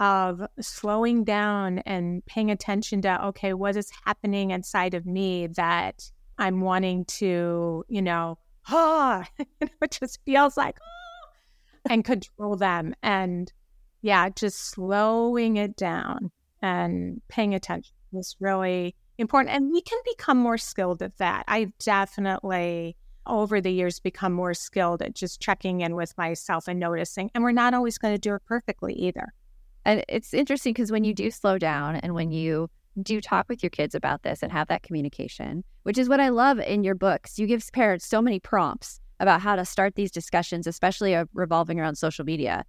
of 0.00 0.42
slowing 0.60 1.22
down 1.22 1.78
and 1.86 2.26
paying 2.26 2.50
attention 2.50 3.02
to, 3.02 3.24
okay, 3.26 3.54
what 3.54 3.76
is 3.76 3.90
happening 4.04 4.50
inside 4.50 4.94
of 4.94 5.06
me 5.06 5.46
that 5.46 6.10
I'm 6.38 6.60
wanting 6.60 7.04
to, 7.04 7.84
you 7.88 8.02
know, 8.02 8.36
oh, 8.70 9.22
it 9.60 9.98
just 10.00 10.18
feels 10.26 10.56
like, 10.56 10.76
oh, 10.82 11.30
and 11.88 12.04
control 12.04 12.56
them. 12.56 12.94
And 13.04 13.52
yeah, 14.02 14.28
just 14.28 14.70
slowing 14.70 15.56
it 15.56 15.76
down 15.76 16.32
and 16.60 17.22
paying 17.28 17.54
attention 17.54 17.94
is 18.12 18.34
really 18.40 18.96
important. 19.18 19.54
And 19.54 19.72
we 19.72 19.80
can 19.80 19.98
become 20.04 20.38
more 20.38 20.58
skilled 20.58 21.02
at 21.02 21.18
that. 21.18 21.44
I've 21.48 21.76
definitely 21.78 22.96
over 23.26 23.60
the 23.60 23.70
years 23.70 24.00
become 24.00 24.32
more 24.32 24.54
skilled 24.54 25.00
at 25.02 25.14
just 25.14 25.40
checking 25.40 25.80
in 25.80 25.94
with 25.94 26.16
myself 26.18 26.68
and 26.68 26.78
noticing. 26.78 27.30
And 27.34 27.42
we're 27.42 27.52
not 27.52 27.74
always 27.74 27.98
going 27.98 28.14
to 28.14 28.18
do 28.18 28.34
it 28.34 28.42
perfectly 28.46 28.92
either. 28.94 29.32
And 29.84 30.04
it's 30.08 30.34
interesting 30.34 30.72
because 30.72 30.90
when 30.90 31.04
you 31.04 31.12
mm-hmm. 31.12 31.24
do 31.24 31.30
slow 31.30 31.58
down 31.58 31.96
and 31.96 32.14
when 32.14 32.32
you 32.32 32.68
do 33.02 33.20
talk 33.20 33.46
with 33.48 33.62
your 33.62 33.70
kids 33.70 33.94
about 33.94 34.22
this 34.22 34.42
and 34.42 34.52
have 34.52 34.68
that 34.68 34.82
communication, 34.82 35.64
which 35.82 35.98
is 35.98 36.08
what 36.08 36.20
I 36.20 36.28
love 36.28 36.58
in 36.60 36.84
your 36.84 36.94
books, 36.94 37.38
you 37.38 37.46
give 37.46 37.64
parents 37.72 38.06
so 38.06 38.22
many 38.22 38.40
prompts 38.40 39.00
about 39.20 39.40
how 39.40 39.56
to 39.56 39.64
start 39.64 39.94
these 39.94 40.10
discussions, 40.10 40.66
especially 40.66 41.14
uh, 41.14 41.24
revolving 41.34 41.80
around 41.80 41.96
social 41.96 42.24
media 42.24 42.64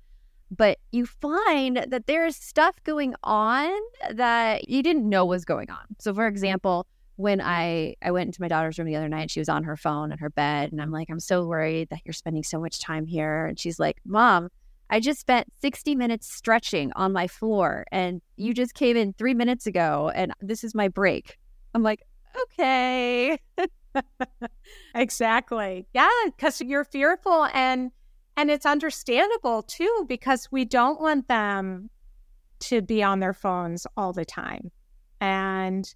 but 0.52 0.78
you 0.92 1.06
find 1.06 1.86
that 1.88 2.08
there's 2.08 2.36
stuff 2.36 2.76
going 2.84 3.16
on 3.24 3.72
that 4.12 4.70
you 4.70 4.84
didn't 4.84 5.08
know 5.08 5.26
was 5.26 5.46
going 5.46 5.70
on. 5.70 5.86
So, 6.00 6.14
for 6.14 6.28
example, 6.28 6.86
when 7.18 7.42
I 7.42 7.96
I 8.02 8.12
went 8.12 8.28
into 8.28 8.42
my 8.42 8.48
daughter's 8.48 8.78
room 8.78 8.88
the 8.88 8.96
other 8.96 9.10
night, 9.10 9.32
she 9.32 9.40
was 9.40 9.50
on 9.50 9.64
her 9.64 9.78
phone 9.78 10.12
in 10.12 10.18
her 10.20 10.30
bed, 10.30 10.72
and 10.72 10.82
I'm 10.82 10.92
like, 10.92 11.10
I'm 11.10 11.20
so 11.20 11.46
worried 11.46 11.90
that 11.90 12.02
you're 12.06 12.14
spending 12.14 12.44
so 12.44 12.60
much 12.60 12.80
time 12.80 13.06
here. 13.06 13.46
And 13.46 13.60
she's 13.60 13.80
like, 13.80 13.98
Mom, 14.06 14.50
I 14.90 15.00
just 15.00 15.20
spent 15.20 15.48
60 15.62 15.96
minutes 15.96 16.32
stretching 16.34 16.92
on 16.94 17.14
my 17.14 17.28
floor, 17.28 17.86
and 17.92 18.22
you 18.36 18.54
just 18.54 18.74
came 18.74 18.98
in 18.98 19.14
three 19.14 19.34
minutes 19.34 19.66
ago, 19.66 20.12
and 20.14 20.34
this 20.42 20.64
is 20.64 20.76
my 20.76 20.88
break. 20.88 21.38
I'm 21.74 21.84
like, 21.84 22.02
okay. 22.44 23.40
exactly. 24.96 25.88
Yeah, 25.94 26.10
because 26.26 26.62
you're 26.62 26.84
fearful 26.84 27.48
and 27.54 27.92
and 28.38 28.52
it's 28.52 28.66
understandable 28.66 29.64
too, 29.64 30.06
because 30.08 30.52
we 30.52 30.66
don't 30.66 31.00
want 31.00 31.28
them 31.28 31.90
to 32.60 32.82
be 32.82 33.04
on 33.04 33.20
their 33.20 33.34
phones 33.34 33.86
all 33.98 34.14
the 34.14 34.26
time. 34.26 34.72
And 35.22 35.94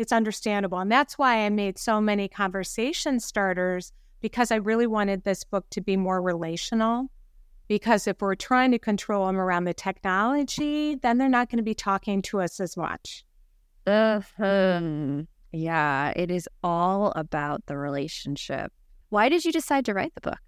It's 0.00 0.12
understandable. 0.12 0.78
And 0.78 0.90
that's 0.90 1.18
why 1.18 1.44
I 1.44 1.50
made 1.50 1.78
so 1.78 2.00
many 2.00 2.26
conversation 2.26 3.20
starters 3.20 3.92
because 4.22 4.50
I 4.50 4.56
really 4.56 4.86
wanted 4.86 5.24
this 5.24 5.44
book 5.44 5.68
to 5.70 5.82
be 5.82 5.94
more 5.94 6.22
relational. 6.22 7.10
Because 7.68 8.06
if 8.06 8.20
we're 8.22 8.34
trying 8.34 8.70
to 8.70 8.78
control 8.78 9.26
them 9.26 9.36
around 9.36 9.64
the 9.64 9.74
technology, 9.74 10.94
then 10.94 11.18
they're 11.18 11.28
not 11.28 11.50
going 11.50 11.58
to 11.58 11.62
be 11.62 11.74
talking 11.74 12.22
to 12.22 12.40
us 12.40 12.60
as 12.60 12.78
much. 12.78 13.24
Uh-huh. 13.86 15.22
Yeah, 15.52 16.12
it 16.16 16.30
is 16.30 16.48
all 16.62 17.12
about 17.14 17.66
the 17.66 17.76
relationship. 17.76 18.72
Why 19.10 19.28
did 19.28 19.44
you 19.44 19.52
decide 19.52 19.84
to 19.84 19.92
write 19.92 20.14
the 20.14 20.22
book? 20.22 20.38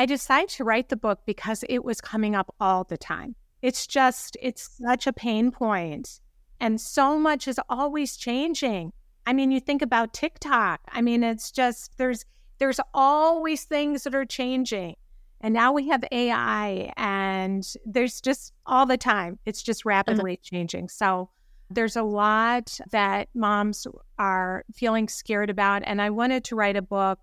I 0.00 0.06
decided 0.06 0.48
to 0.56 0.64
write 0.64 0.88
the 0.88 0.96
book 0.96 1.20
because 1.26 1.62
it 1.68 1.84
was 1.84 2.00
coming 2.00 2.34
up 2.34 2.54
all 2.58 2.84
the 2.84 2.96
time. 2.96 3.34
It's 3.60 3.86
just, 3.86 4.34
it's 4.40 4.78
such 4.82 5.06
a 5.06 5.12
pain 5.12 5.50
point. 5.50 6.20
And 6.58 6.80
so 6.80 7.18
much 7.18 7.46
is 7.46 7.60
always 7.68 8.16
changing. 8.16 8.94
I 9.26 9.34
mean, 9.34 9.50
you 9.50 9.60
think 9.60 9.82
about 9.82 10.14
TikTok. 10.14 10.80
I 10.88 11.02
mean, 11.02 11.22
it's 11.22 11.50
just, 11.50 11.98
there's, 11.98 12.24
there's 12.56 12.80
always 12.94 13.64
things 13.64 14.04
that 14.04 14.14
are 14.14 14.24
changing. 14.24 14.96
And 15.42 15.52
now 15.52 15.70
we 15.70 15.88
have 15.90 16.02
AI 16.10 16.94
and 16.96 17.70
there's 17.84 18.22
just 18.22 18.54
all 18.64 18.86
the 18.86 18.96
time, 18.96 19.38
it's 19.44 19.62
just 19.62 19.84
rapidly 19.84 20.38
mm-hmm. 20.38 20.56
changing. 20.56 20.88
So 20.88 21.28
there's 21.68 21.96
a 21.96 22.02
lot 22.02 22.80
that 22.90 23.28
moms 23.34 23.86
are 24.18 24.64
feeling 24.74 25.08
scared 25.08 25.50
about. 25.50 25.82
And 25.84 26.00
I 26.00 26.08
wanted 26.08 26.42
to 26.44 26.56
write 26.56 26.76
a 26.76 26.82
book 26.82 27.18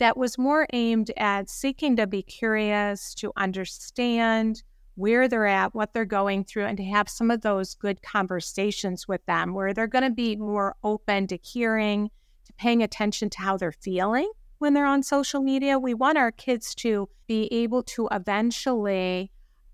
that 0.00 0.16
was 0.16 0.38
more 0.38 0.66
aimed 0.72 1.12
at 1.16 1.48
seeking 1.48 1.94
to 1.96 2.06
be 2.06 2.22
curious, 2.22 3.14
to 3.14 3.32
understand 3.36 4.62
where 4.96 5.28
they're 5.28 5.46
at, 5.46 5.74
what 5.74 5.94
they're 5.94 6.04
going 6.04 6.44
through, 6.44 6.64
and 6.64 6.76
to 6.76 6.84
have 6.84 7.08
some 7.08 7.30
of 7.30 7.42
those 7.42 7.74
good 7.74 8.02
conversations 8.02 9.06
with 9.06 9.24
them 9.26 9.54
where 9.54 9.72
they're 9.72 9.86
going 9.86 10.04
to 10.04 10.10
be 10.10 10.36
more 10.36 10.74
open 10.82 11.26
to 11.26 11.38
hearing, 11.42 12.10
to 12.46 12.52
paying 12.54 12.82
attention 12.82 13.30
to 13.30 13.40
how 13.40 13.56
they're 13.56 13.72
feeling 13.72 14.30
when 14.58 14.74
they're 14.74 14.86
on 14.86 15.02
social 15.02 15.40
media. 15.40 15.78
We 15.78 15.94
want 15.94 16.18
our 16.18 16.32
kids 16.32 16.74
to 16.76 17.08
be 17.26 17.46
able 17.52 17.82
to 17.84 18.08
eventually 18.10 19.30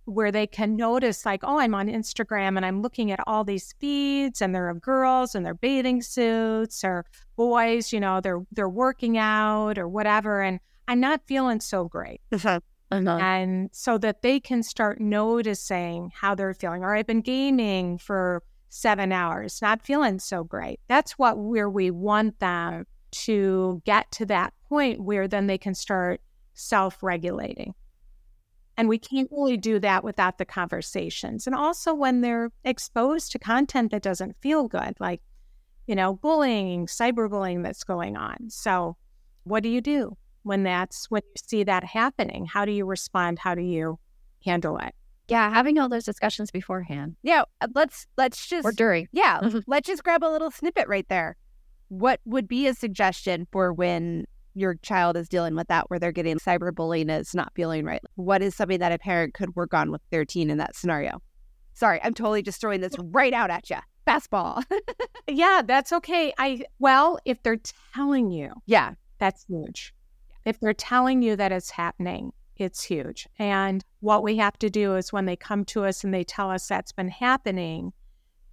where 0.06 0.30
they 0.30 0.46
can 0.46 0.76
notice 0.76 1.26
like 1.26 1.40
oh 1.42 1.58
i'm 1.58 1.74
on 1.74 1.88
instagram 1.88 2.56
and 2.56 2.64
i'm 2.64 2.80
looking 2.80 3.10
at 3.10 3.20
all 3.26 3.44
these 3.44 3.74
feeds 3.80 4.40
and 4.40 4.54
there 4.54 4.68
are 4.68 4.74
girls 4.74 5.34
in 5.34 5.42
their 5.42 5.54
bathing 5.54 6.00
suits 6.00 6.84
or 6.84 7.04
boys 7.36 7.92
you 7.92 8.00
know 8.00 8.20
they're 8.20 8.42
they're 8.52 8.68
working 8.68 9.18
out 9.18 9.76
or 9.78 9.88
whatever 9.88 10.42
and 10.42 10.60
i'm 10.88 11.00
not 11.00 11.20
feeling 11.26 11.60
so 11.60 11.84
great 11.84 12.20
uh-huh. 12.32 12.60
Uh-huh. 12.92 13.18
and 13.20 13.68
so 13.72 13.98
that 13.98 14.22
they 14.22 14.38
can 14.38 14.62
start 14.62 15.00
noticing 15.00 16.12
how 16.14 16.36
they're 16.36 16.54
feeling 16.54 16.84
or 16.84 16.94
i've 16.94 17.06
been 17.06 17.20
gaming 17.20 17.98
for 17.98 18.42
seven 18.68 19.10
hours 19.10 19.60
not 19.60 19.84
feeling 19.84 20.20
so 20.20 20.44
great 20.44 20.78
that's 20.86 21.12
what 21.12 21.36
where 21.36 21.68
we 21.68 21.90
want 21.90 22.38
them 22.38 22.86
to 23.10 23.82
get 23.84 24.10
to 24.12 24.26
that 24.26 24.52
point 24.68 25.00
where 25.00 25.26
then 25.26 25.46
they 25.48 25.58
can 25.58 25.74
start 25.74 26.20
self-regulating 26.54 27.74
and 28.76 28.88
we 28.88 28.98
can't 28.98 29.30
really 29.30 29.56
do 29.56 29.78
that 29.80 30.04
without 30.04 30.38
the 30.38 30.44
conversations. 30.44 31.46
And 31.46 31.56
also 31.56 31.94
when 31.94 32.20
they're 32.20 32.50
exposed 32.64 33.32
to 33.32 33.38
content 33.38 33.90
that 33.90 34.02
doesn't 34.02 34.36
feel 34.40 34.68
good, 34.68 34.94
like, 35.00 35.22
you 35.86 35.94
know, 35.94 36.14
bullying, 36.14 36.86
cyberbullying 36.86 37.62
that's 37.62 37.84
going 37.84 38.16
on. 38.16 38.50
So, 38.50 38.96
what 39.44 39.62
do 39.62 39.68
you 39.68 39.80
do 39.80 40.16
when 40.42 40.64
that's 40.64 41.10
when 41.10 41.22
you 41.24 41.42
see 41.48 41.64
that 41.64 41.84
happening? 41.84 42.46
How 42.46 42.64
do 42.64 42.72
you 42.72 42.84
respond? 42.84 43.38
How 43.38 43.54
do 43.54 43.62
you 43.62 43.98
handle 44.44 44.76
it? 44.78 44.94
Yeah, 45.28 45.50
having 45.50 45.78
all 45.78 45.88
those 45.88 46.04
discussions 46.04 46.50
beforehand. 46.50 47.16
Yeah, 47.22 47.44
uh, 47.60 47.68
let's 47.74 48.06
let's 48.16 48.46
just 48.46 48.64
or 48.64 48.72
during. 48.72 49.08
Yeah, 49.12 49.40
let's 49.66 49.86
just 49.86 50.04
grab 50.04 50.22
a 50.22 50.30
little 50.30 50.50
snippet 50.50 50.88
right 50.88 51.08
there. 51.08 51.36
What 51.88 52.20
would 52.24 52.48
be 52.48 52.66
a 52.66 52.74
suggestion 52.74 53.46
for 53.50 53.72
when 53.72 54.26
your 54.56 54.74
child 54.76 55.16
is 55.16 55.28
dealing 55.28 55.54
with 55.54 55.68
that 55.68 55.88
where 55.90 55.98
they're 55.98 56.12
getting 56.12 56.38
cyberbullying 56.38 57.02
and 57.02 57.10
it's 57.12 57.34
not 57.34 57.52
feeling 57.54 57.84
right. 57.84 58.00
What 58.14 58.42
is 58.42 58.56
something 58.56 58.80
that 58.80 58.90
a 58.90 58.98
parent 58.98 59.34
could 59.34 59.54
work 59.54 59.74
on 59.74 59.90
with 59.92 60.00
their 60.10 60.24
teen 60.24 60.50
in 60.50 60.58
that 60.58 60.74
scenario? 60.74 61.20
Sorry, 61.74 62.00
I'm 62.02 62.14
totally 62.14 62.42
just 62.42 62.60
throwing 62.60 62.80
this 62.80 62.94
right 62.98 63.34
out 63.34 63.50
at 63.50 63.68
you. 63.68 63.76
Fastball. 64.06 64.64
yeah, 65.28 65.60
that's 65.64 65.92
okay. 65.92 66.32
I 66.38 66.62
well, 66.78 67.18
if 67.26 67.42
they're 67.42 67.60
telling 67.94 68.30
you, 68.30 68.52
yeah, 68.64 68.94
that's 69.18 69.44
huge. 69.44 69.92
If 70.46 70.58
they're 70.58 70.72
telling 70.72 71.22
you 71.22 71.36
that 71.36 71.52
it's 71.52 71.70
happening, 71.70 72.32
it's 72.56 72.82
huge. 72.82 73.28
And 73.38 73.84
what 74.00 74.22
we 74.22 74.36
have 74.36 74.58
to 74.60 74.70
do 74.70 74.96
is 74.96 75.12
when 75.12 75.26
they 75.26 75.36
come 75.36 75.64
to 75.66 75.84
us 75.84 76.02
and 76.02 76.14
they 76.14 76.24
tell 76.24 76.50
us 76.50 76.66
that's 76.66 76.92
been 76.92 77.08
happening, 77.08 77.92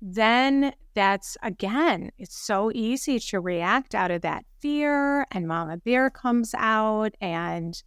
then 0.06 0.74
that's 0.96 1.38
again, 1.42 2.12
it's 2.18 2.38
so 2.38 2.72
easy 2.76 3.20
to 3.20 3.40
react 3.40 3.96
out 3.96 4.12
of 4.12 4.22
that 4.22 4.44
fear, 4.60 5.26
and 5.32 5.48
Mama 5.48 5.78
Bear 5.78 6.10
comes 6.10 6.54
out, 6.58 7.16
and 7.22 7.82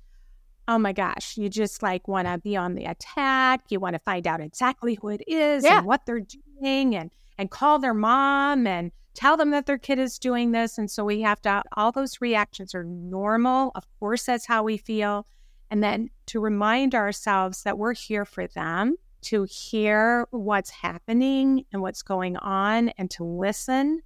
oh 0.66 0.78
my 0.78 0.94
gosh, 0.94 1.36
you 1.36 1.50
just 1.50 1.82
like 1.82 2.08
want 2.08 2.26
to 2.26 2.38
be 2.38 2.56
on 2.56 2.74
the 2.74 2.86
attack. 2.86 3.64
You 3.68 3.80
want 3.80 3.94
to 3.94 4.00
find 4.00 4.26
out 4.26 4.40
exactly 4.40 4.98
who 5.00 5.08
it 5.10 5.22
is 5.26 5.62
yeah. 5.62 5.78
and 5.78 5.86
what 5.86 6.06
they're 6.06 6.26
doing, 6.60 6.96
and 6.96 7.10
and 7.36 7.50
call 7.50 7.78
their 7.78 7.92
mom 7.92 8.66
and 8.66 8.90
tell 9.12 9.36
them 9.36 9.50
that 9.50 9.66
their 9.66 9.78
kid 9.78 9.98
is 9.98 10.18
doing 10.18 10.52
this. 10.52 10.78
And 10.78 10.90
so 10.90 11.04
we 11.04 11.20
have 11.20 11.40
to, 11.42 11.62
all 11.76 11.92
those 11.92 12.20
reactions 12.20 12.74
are 12.74 12.84
normal. 12.84 13.72
Of 13.74 13.84
course, 13.98 14.24
that's 14.24 14.46
how 14.46 14.62
we 14.62 14.78
feel. 14.78 15.26
And 15.70 15.82
then 15.82 16.10
to 16.26 16.40
remind 16.40 16.94
ourselves 16.94 17.62
that 17.64 17.78
we're 17.78 17.94
here 17.94 18.24
for 18.24 18.46
them 18.46 18.96
to 19.26 19.42
hear 19.44 20.28
what's 20.30 20.70
happening 20.70 21.64
and 21.72 21.82
what's 21.82 22.02
going 22.02 22.36
on 22.36 22.90
and 22.90 23.10
to 23.10 23.24
listen. 23.24 24.00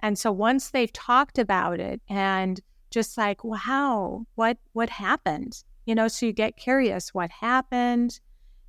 And 0.00 0.18
so 0.18 0.32
once 0.32 0.70
they've 0.70 0.92
talked 0.92 1.38
about 1.38 1.80
it 1.80 2.00
and 2.08 2.58
just 2.90 3.18
like, 3.18 3.44
wow, 3.44 4.24
what 4.36 4.56
what 4.72 4.88
happened? 4.88 5.62
You 5.84 5.94
know, 5.94 6.08
so 6.08 6.24
you 6.24 6.32
get 6.32 6.56
curious 6.56 7.12
what 7.12 7.30
happened 7.30 8.20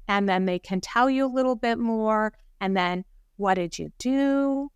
and 0.09 0.27
then 0.27 0.45
they 0.45 0.59
can 0.59 0.81
tell 0.81 1.09
you 1.09 1.25
a 1.25 1.33
little 1.33 1.55
bit 1.55 1.77
more 1.77 2.33
and 2.59 2.75
then 2.75 3.05
what 3.37 3.53
did 3.53 3.79
you 3.79 3.89
do? 3.99 4.69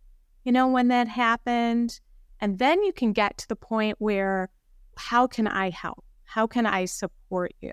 You 0.44 0.52
know, 0.52 0.68
when 0.68 0.88
that 0.88 1.08
happened? 1.08 2.00
And 2.40 2.58
then 2.58 2.82
you 2.82 2.94
can 2.94 3.12
get 3.12 3.36
to 3.38 3.48
the 3.48 3.56
point 3.56 3.96
where 3.98 4.48
how 4.96 5.26
can 5.26 5.46
I 5.48 5.68
help? 5.68 6.02
How 6.24 6.46
can 6.46 6.64
I 6.64 6.86
support 6.86 7.52
you? 7.60 7.72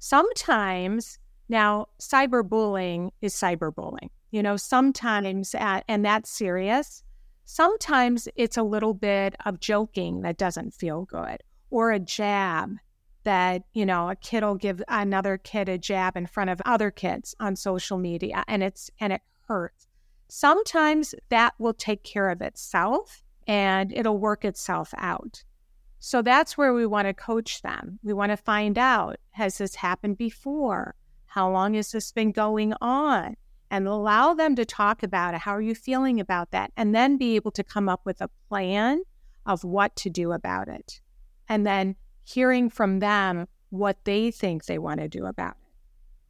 Sometimes 0.00 1.20
now, 1.48 1.88
cyberbullying 2.00 3.10
is 3.20 3.34
cyberbullying. 3.34 4.10
You 4.30 4.42
know, 4.42 4.56
sometimes, 4.56 5.54
at, 5.54 5.84
and 5.88 6.04
that's 6.04 6.30
serious. 6.30 7.02
Sometimes 7.44 8.28
it's 8.36 8.56
a 8.56 8.62
little 8.62 8.94
bit 8.94 9.34
of 9.44 9.60
joking 9.60 10.22
that 10.22 10.38
doesn't 10.38 10.74
feel 10.74 11.04
good, 11.04 11.42
or 11.70 11.92
a 11.92 12.00
jab 12.00 12.76
that, 13.24 13.62
you 13.72 13.84
know, 13.84 14.10
a 14.10 14.16
kid 14.16 14.42
will 14.42 14.54
give 14.54 14.82
another 14.88 15.38
kid 15.38 15.68
a 15.68 15.78
jab 15.78 16.16
in 16.16 16.26
front 16.26 16.50
of 16.50 16.60
other 16.64 16.90
kids 16.90 17.34
on 17.40 17.56
social 17.56 17.98
media 17.98 18.44
and 18.48 18.62
it's, 18.62 18.90
and 19.00 19.12
it 19.12 19.22
hurts. 19.48 19.86
Sometimes 20.28 21.14
that 21.30 21.54
will 21.58 21.74
take 21.74 22.02
care 22.02 22.30
of 22.30 22.42
itself 22.42 23.22
and 23.46 23.92
it'll 23.92 24.18
work 24.18 24.44
itself 24.44 24.92
out. 24.98 25.42
So 26.00 26.20
that's 26.20 26.58
where 26.58 26.74
we 26.74 26.86
want 26.86 27.08
to 27.08 27.14
coach 27.14 27.62
them. 27.62 27.98
We 28.02 28.12
want 28.12 28.30
to 28.30 28.36
find 28.36 28.76
out 28.76 29.16
has 29.30 29.58
this 29.58 29.74
happened 29.74 30.18
before? 30.18 30.94
How 31.34 31.50
long 31.50 31.74
has 31.74 31.90
this 31.90 32.12
been 32.12 32.30
going 32.30 32.74
on? 32.80 33.34
And 33.68 33.88
allow 33.88 34.34
them 34.34 34.54
to 34.54 34.64
talk 34.64 35.02
about 35.02 35.34
it. 35.34 35.40
How 35.40 35.56
are 35.56 35.60
you 35.60 35.74
feeling 35.74 36.20
about 36.20 36.52
that? 36.52 36.70
And 36.76 36.94
then 36.94 37.16
be 37.16 37.34
able 37.34 37.50
to 37.52 37.64
come 37.64 37.88
up 37.88 38.02
with 38.04 38.20
a 38.20 38.30
plan 38.48 39.00
of 39.44 39.64
what 39.64 39.96
to 39.96 40.10
do 40.10 40.30
about 40.30 40.68
it. 40.68 41.00
And 41.48 41.66
then 41.66 41.96
hearing 42.22 42.70
from 42.70 43.00
them 43.00 43.48
what 43.70 43.96
they 44.04 44.30
think 44.30 44.66
they 44.66 44.78
want 44.78 45.00
to 45.00 45.08
do 45.08 45.26
about 45.26 45.56
it 45.60 45.72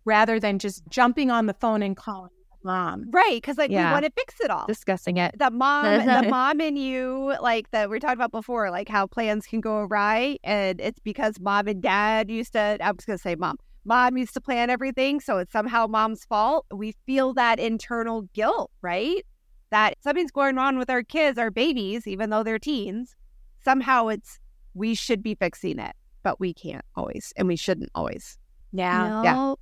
rather 0.07 0.41
than 0.41 0.59
just 0.59 0.83
jumping 0.89 1.31
on 1.31 1.45
the 1.45 1.53
phone 1.53 1.83
and 1.83 1.95
calling 1.99 2.31
mom. 2.63 3.11
Right. 3.11 3.43
Cause 3.43 3.59
like 3.59 3.71
yeah. 3.71 3.89
we 3.89 3.93
want 3.93 4.07
to 4.07 4.13
fix 4.13 4.41
it 4.41 4.51
all. 4.51 4.65
Discussing 4.67 5.19
it. 5.19 5.39
The 5.39 5.51
mom, 5.51 5.85
the 6.07 6.31
mom 6.31 6.63
and 6.63 6.79
you, 6.79 7.37
like 7.43 7.71
that 7.73 7.91
we 7.91 8.01
talked 8.01 8.15
about 8.15 8.33
before, 8.33 8.71
like 8.71 8.89
how 8.89 9.07
plans 9.07 9.45
can 9.45 9.61
go 9.61 9.81
awry. 9.81 10.39
And 10.43 10.81
it's 10.81 10.99
because 10.99 11.39
mom 11.39 11.69
and 11.69 11.83
dad 11.83 12.31
used 12.31 12.55
to, 12.55 12.79
I 12.81 12.91
was 12.91 13.05
going 13.05 13.19
to 13.19 13.23
say 13.23 13.35
mom, 13.35 13.59
mom 13.85 14.17
used 14.17 14.35
to 14.35 14.41
plan 14.41 14.71
everything, 14.71 15.21
so 15.21 15.39
it's 15.39 15.53
somehow 15.53 15.87
mom's 15.87 16.25
fault. 16.25 16.67
We 16.73 16.95
feel 17.07 17.35
that 17.35 17.59
internal 17.59 18.23
guilt, 18.35 18.71
right? 18.83 19.25
That 19.71 19.95
something's 20.01 20.31
going 20.31 20.59
on 20.59 20.79
with 20.79 20.91
our 20.91 21.03
kids, 21.03 21.39
our 21.39 21.51
babies, 21.51 22.07
even 22.07 22.31
though 22.31 22.43
they're 22.43 22.59
teens. 22.59 23.15
Somehow 23.65 24.09
it's 24.09 24.39
we 24.75 24.95
should 24.95 25.23
be 25.23 25.35
fixing 25.35 25.79
it, 25.79 25.95
but 26.23 26.41
we 26.41 26.53
can't 26.53 26.85
always, 26.97 27.33
and 27.37 27.49
we 27.49 27.57
shouldn't 27.57 27.91
always. 27.95 28.39
Yeah. 28.73 29.09
No. 29.09 29.23
Yeah. 29.23 29.55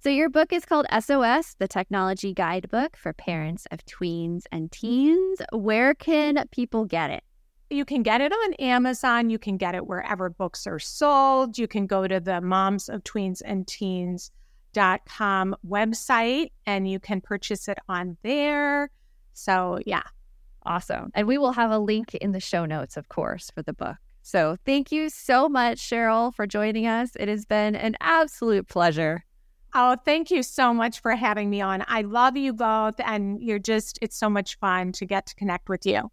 So 0.00 0.10
your 0.10 0.28
book 0.28 0.52
is 0.52 0.64
called 0.64 0.86
SOS, 0.92 1.56
the 1.58 1.66
Technology 1.66 2.32
Guidebook 2.32 2.96
for 2.96 3.12
Parents 3.12 3.66
of 3.72 3.84
Tweens 3.84 4.42
and 4.52 4.70
Teens. 4.70 5.40
Where 5.52 5.92
can 5.94 6.44
people 6.52 6.84
get 6.84 7.10
it? 7.10 7.24
You 7.70 7.84
can 7.84 8.02
get 8.02 8.20
it 8.20 8.32
on 8.32 8.54
Amazon. 8.54 9.30
You 9.30 9.38
can 9.38 9.56
get 9.56 9.74
it 9.74 9.86
wherever 9.86 10.30
books 10.30 10.66
are 10.66 10.78
sold. 10.78 11.58
You 11.58 11.68
can 11.68 11.86
go 11.86 12.08
to 12.08 12.18
the 12.18 12.40
moms 12.40 12.88
of 12.88 13.04
tweens 13.04 13.42
and 13.44 13.66
teens.com 13.66 15.56
website 15.66 16.50
and 16.66 16.88
you 16.88 16.98
can 16.98 17.20
purchase 17.20 17.68
it 17.68 17.78
on 17.88 18.16
there. 18.22 18.90
So, 19.34 19.78
yeah. 19.84 20.02
Awesome. 20.64 21.10
And 21.14 21.26
we 21.26 21.38
will 21.38 21.52
have 21.52 21.70
a 21.70 21.78
link 21.78 22.14
in 22.14 22.32
the 22.32 22.40
show 22.40 22.66
notes, 22.66 22.96
of 22.96 23.08
course, 23.08 23.50
for 23.54 23.62
the 23.62 23.72
book. 23.72 23.96
So 24.22 24.56
thank 24.66 24.92
you 24.92 25.08
so 25.08 25.48
much, 25.48 25.78
Sheryl, 25.78 26.34
for 26.34 26.46
joining 26.46 26.86
us. 26.86 27.12
It 27.18 27.28
has 27.28 27.46
been 27.46 27.74
an 27.74 27.96
absolute 28.00 28.68
pleasure. 28.68 29.24
Oh, 29.74 29.96
thank 30.04 30.30
you 30.30 30.42
so 30.42 30.74
much 30.74 31.00
for 31.00 31.12
having 31.12 31.48
me 31.48 31.60
on. 31.60 31.84
I 31.88 32.02
love 32.02 32.36
you 32.36 32.52
both, 32.52 32.94
and 32.98 33.40
you're 33.42 33.58
just, 33.58 33.98
it's 34.02 34.16
so 34.16 34.28
much 34.28 34.58
fun 34.58 34.92
to 34.92 35.06
get 35.06 35.26
to 35.26 35.34
connect 35.34 35.68
with 35.68 35.86
you. 35.86 36.10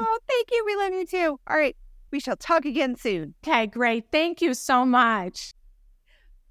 Oh, 0.00 0.18
thank 0.28 0.48
you. 0.50 0.64
We 0.66 0.76
love 0.76 0.92
you 0.92 1.06
too. 1.06 1.40
All 1.46 1.56
right. 1.56 1.76
We 2.10 2.20
shall 2.20 2.36
talk 2.36 2.64
again 2.64 2.96
soon. 2.96 3.34
Okay, 3.46 3.66
great. 3.66 4.06
Thank 4.12 4.40
you 4.40 4.54
so 4.54 4.84
much. 4.84 5.52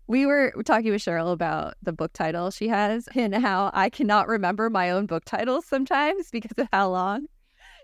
We 0.07 0.25
were 0.25 0.53
talking 0.65 0.91
with 0.91 1.01
Sheryl 1.01 1.31
about 1.31 1.75
the 1.81 1.93
book 1.93 2.11
title 2.13 2.51
she 2.51 2.67
has 2.67 3.07
and 3.15 3.33
how 3.33 3.71
I 3.73 3.89
cannot 3.89 4.27
remember 4.27 4.69
my 4.69 4.91
own 4.91 5.05
book 5.05 5.23
titles 5.25 5.65
sometimes 5.65 6.29
because 6.31 6.57
of 6.57 6.67
how 6.73 6.89
long. 6.89 7.27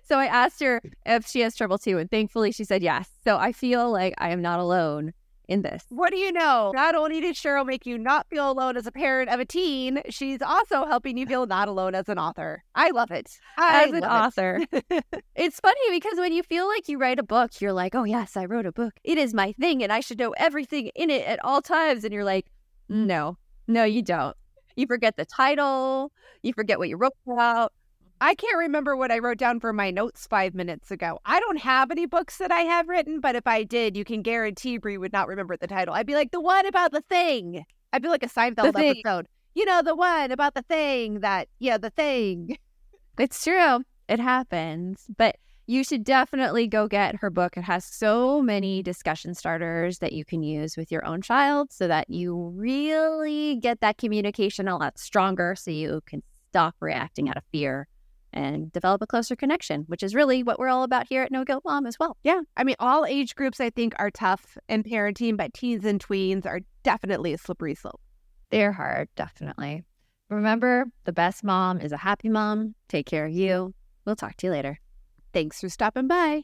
So 0.03 0.17
I 0.17 0.25
asked 0.25 0.59
her 0.61 0.81
if 1.05 1.27
she 1.27 1.39
has 1.41 1.55
trouble 1.55 1.77
too, 1.77 1.97
and 1.97 2.09
thankfully 2.09 2.51
she 2.51 2.65
said 2.65 2.83
yes. 2.83 3.09
So 3.23 3.37
I 3.37 3.51
feel 3.51 3.91
like 3.91 4.13
I 4.17 4.31
am 4.31 4.41
not 4.41 4.59
alone 4.59 5.13
in 5.49 5.63
this. 5.63 5.83
What 5.89 6.11
do 6.11 6.17
you 6.17 6.31
know? 6.31 6.71
Not 6.73 6.95
only 6.95 7.19
did 7.19 7.35
Sheryl 7.35 7.65
make 7.65 7.85
you 7.85 7.97
not 7.97 8.27
feel 8.29 8.49
alone 8.49 8.77
as 8.77 8.85
a 8.85 8.91
parent 8.91 9.29
of 9.29 9.39
a 9.39 9.45
teen, 9.45 10.01
she's 10.09 10.41
also 10.41 10.85
helping 10.85 11.17
you 11.17 11.25
feel 11.25 11.47
not 11.47 11.67
alone 11.67 11.95
as 11.95 12.07
an 12.07 12.19
author. 12.19 12.63
I 12.75 12.91
love 12.91 13.11
it. 13.11 13.37
I 13.57 13.85
as 13.85 13.91
an 13.93 14.05
author. 14.05 14.61
It. 14.71 15.03
it's 15.35 15.59
funny 15.59 15.81
because 15.89 16.17
when 16.17 16.31
you 16.31 16.43
feel 16.43 16.67
like 16.67 16.87
you 16.87 16.99
write 16.99 17.19
a 17.19 17.23
book, 17.23 17.59
you're 17.59 17.73
like, 17.73 17.95
oh, 17.95 18.03
yes, 18.03 18.37
I 18.37 18.45
wrote 18.45 18.67
a 18.67 18.71
book. 18.71 18.93
It 19.03 19.17
is 19.17 19.33
my 19.33 19.51
thing 19.53 19.83
and 19.83 19.91
I 19.91 19.99
should 19.99 20.19
know 20.19 20.33
everything 20.37 20.91
in 20.95 21.09
it 21.09 21.25
at 21.25 21.43
all 21.43 21.61
times. 21.61 22.03
And 22.03 22.13
you're 22.13 22.23
like, 22.23 22.45
mm, 22.89 23.07
no, 23.07 23.37
no, 23.67 23.83
you 23.83 24.03
don't. 24.03 24.37
You 24.75 24.85
forget 24.85 25.17
the 25.17 25.25
title, 25.25 26.11
you 26.43 26.53
forget 26.53 26.77
what 26.77 26.89
you 26.89 26.95
wrote 26.95 27.13
about. 27.27 27.73
I 28.21 28.35
can't 28.35 28.57
remember 28.57 28.97
what 28.97 29.11
I 29.11 29.19
wrote 29.19 29.37
down 29.37 29.61
for 29.61 29.71
my 29.71 29.91
notes 29.91 30.27
five 30.27 30.53
minutes 30.53 30.91
ago. 30.91 31.19
I 31.25 31.39
don't 31.39 31.59
have 31.59 31.89
any 31.89 32.05
books 32.05 32.37
that 32.39 32.51
I 32.51 32.61
have 32.61 32.89
written, 32.89 33.21
but 33.21 33.35
if 33.35 33.47
I 33.47 33.63
did, 33.63 33.95
you 33.95 34.03
can 34.03 34.21
guarantee 34.21 34.77
Brie 34.77 34.97
would 34.97 35.13
not 35.13 35.29
remember 35.29 35.55
the 35.55 35.67
title. 35.67 35.93
I'd 35.93 36.05
be 36.05 36.15
like, 36.15 36.31
the 36.31 36.41
one 36.41 36.65
about 36.65 36.91
the 36.91 37.01
thing. 37.01 37.63
I'd 37.93 38.01
be 38.01 38.09
like 38.09 38.23
a 38.23 38.27
Seinfeld 38.27 38.75
episode. 38.77 39.27
You 39.55 39.65
know, 39.65 39.81
the 39.81 39.95
one 39.95 40.31
about 40.31 40.53
the 40.53 40.63
thing 40.63 41.21
that, 41.21 41.47
yeah, 41.59 41.77
the 41.77 41.89
thing. 41.91 42.57
It's 43.17 43.43
true. 43.43 43.83
It 44.09 44.19
happens. 44.19 45.05
But 45.17 45.37
you 45.67 45.83
should 45.83 46.03
definitely 46.03 46.67
go 46.67 46.87
get 46.87 47.15
her 47.17 47.29
book. 47.29 47.55
It 47.55 47.63
has 47.63 47.85
so 47.85 48.41
many 48.41 48.83
discussion 48.83 49.33
starters 49.33 49.99
that 49.99 50.13
you 50.13 50.25
can 50.25 50.43
use 50.43 50.75
with 50.75 50.91
your 50.91 51.05
own 51.05 51.21
child 51.21 51.71
so 51.71 51.87
that 51.87 52.09
you 52.09 52.51
really 52.55 53.57
get 53.57 53.79
that 53.81 53.97
communication 53.97 54.67
a 54.67 54.77
lot 54.77 54.97
stronger 54.97 55.55
so 55.57 55.71
you 55.71 56.01
can 56.05 56.21
stop 56.49 56.75
reacting 56.79 57.29
out 57.29 57.37
of 57.37 57.43
fear 57.51 57.87
and 58.33 58.71
develop 58.71 59.01
a 59.01 59.07
closer 59.07 59.35
connection, 59.35 59.83
which 59.87 60.03
is 60.03 60.15
really 60.15 60.43
what 60.43 60.59
we're 60.59 60.69
all 60.69 60.83
about 60.83 61.07
here 61.07 61.23
at 61.23 61.31
No 61.31 61.43
Guilt 61.43 61.63
Mom 61.65 61.85
as 61.85 61.97
well. 61.99 62.17
Yeah. 62.23 62.41
I 62.57 62.63
mean, 62.63 62.75
all 62.79 63.05
age 63.05 63.35
groups 63.35 63.59
I 63.59 63.69
think 63.69 63.93
are 63.97 64.11
tough 64.11 64.57
in 64.67 64.83
parenting, 64.83 65.37
but 65.37 65.53
teens 65.53 65.85
and 65.85 66.03
tweens 66.03 66.45
are 66.45 66.61
definitely 66.83 67.33
a 67.33 67.37
slippery 67.37 67.75
slope. 67.75 68.01
They're 68.51 68.71
hard, 68.71 69.09
definitely. 69.15 69.83
Remember, 70.29 70.85
the 71.05 71.13
best 71.13 71.43
mom 71.43 71.79
is 71.79 71.91
a 71.91 71.97
happy 71.97 72.29
mom. 72.29 72.75
Take 72.87 73.05
care 73.05 73.25
of 73.25 73.31
you. 73.31 73.73
We'll 74.05 74.15
talk 74.15 74.37
to 74.37 74.47
you 74.47 74.51
later. 74.51 74.79
Thanks 75.33 75.61
for 75.61 75.69
stopping 75.69 76.07
by. 76.07 76.43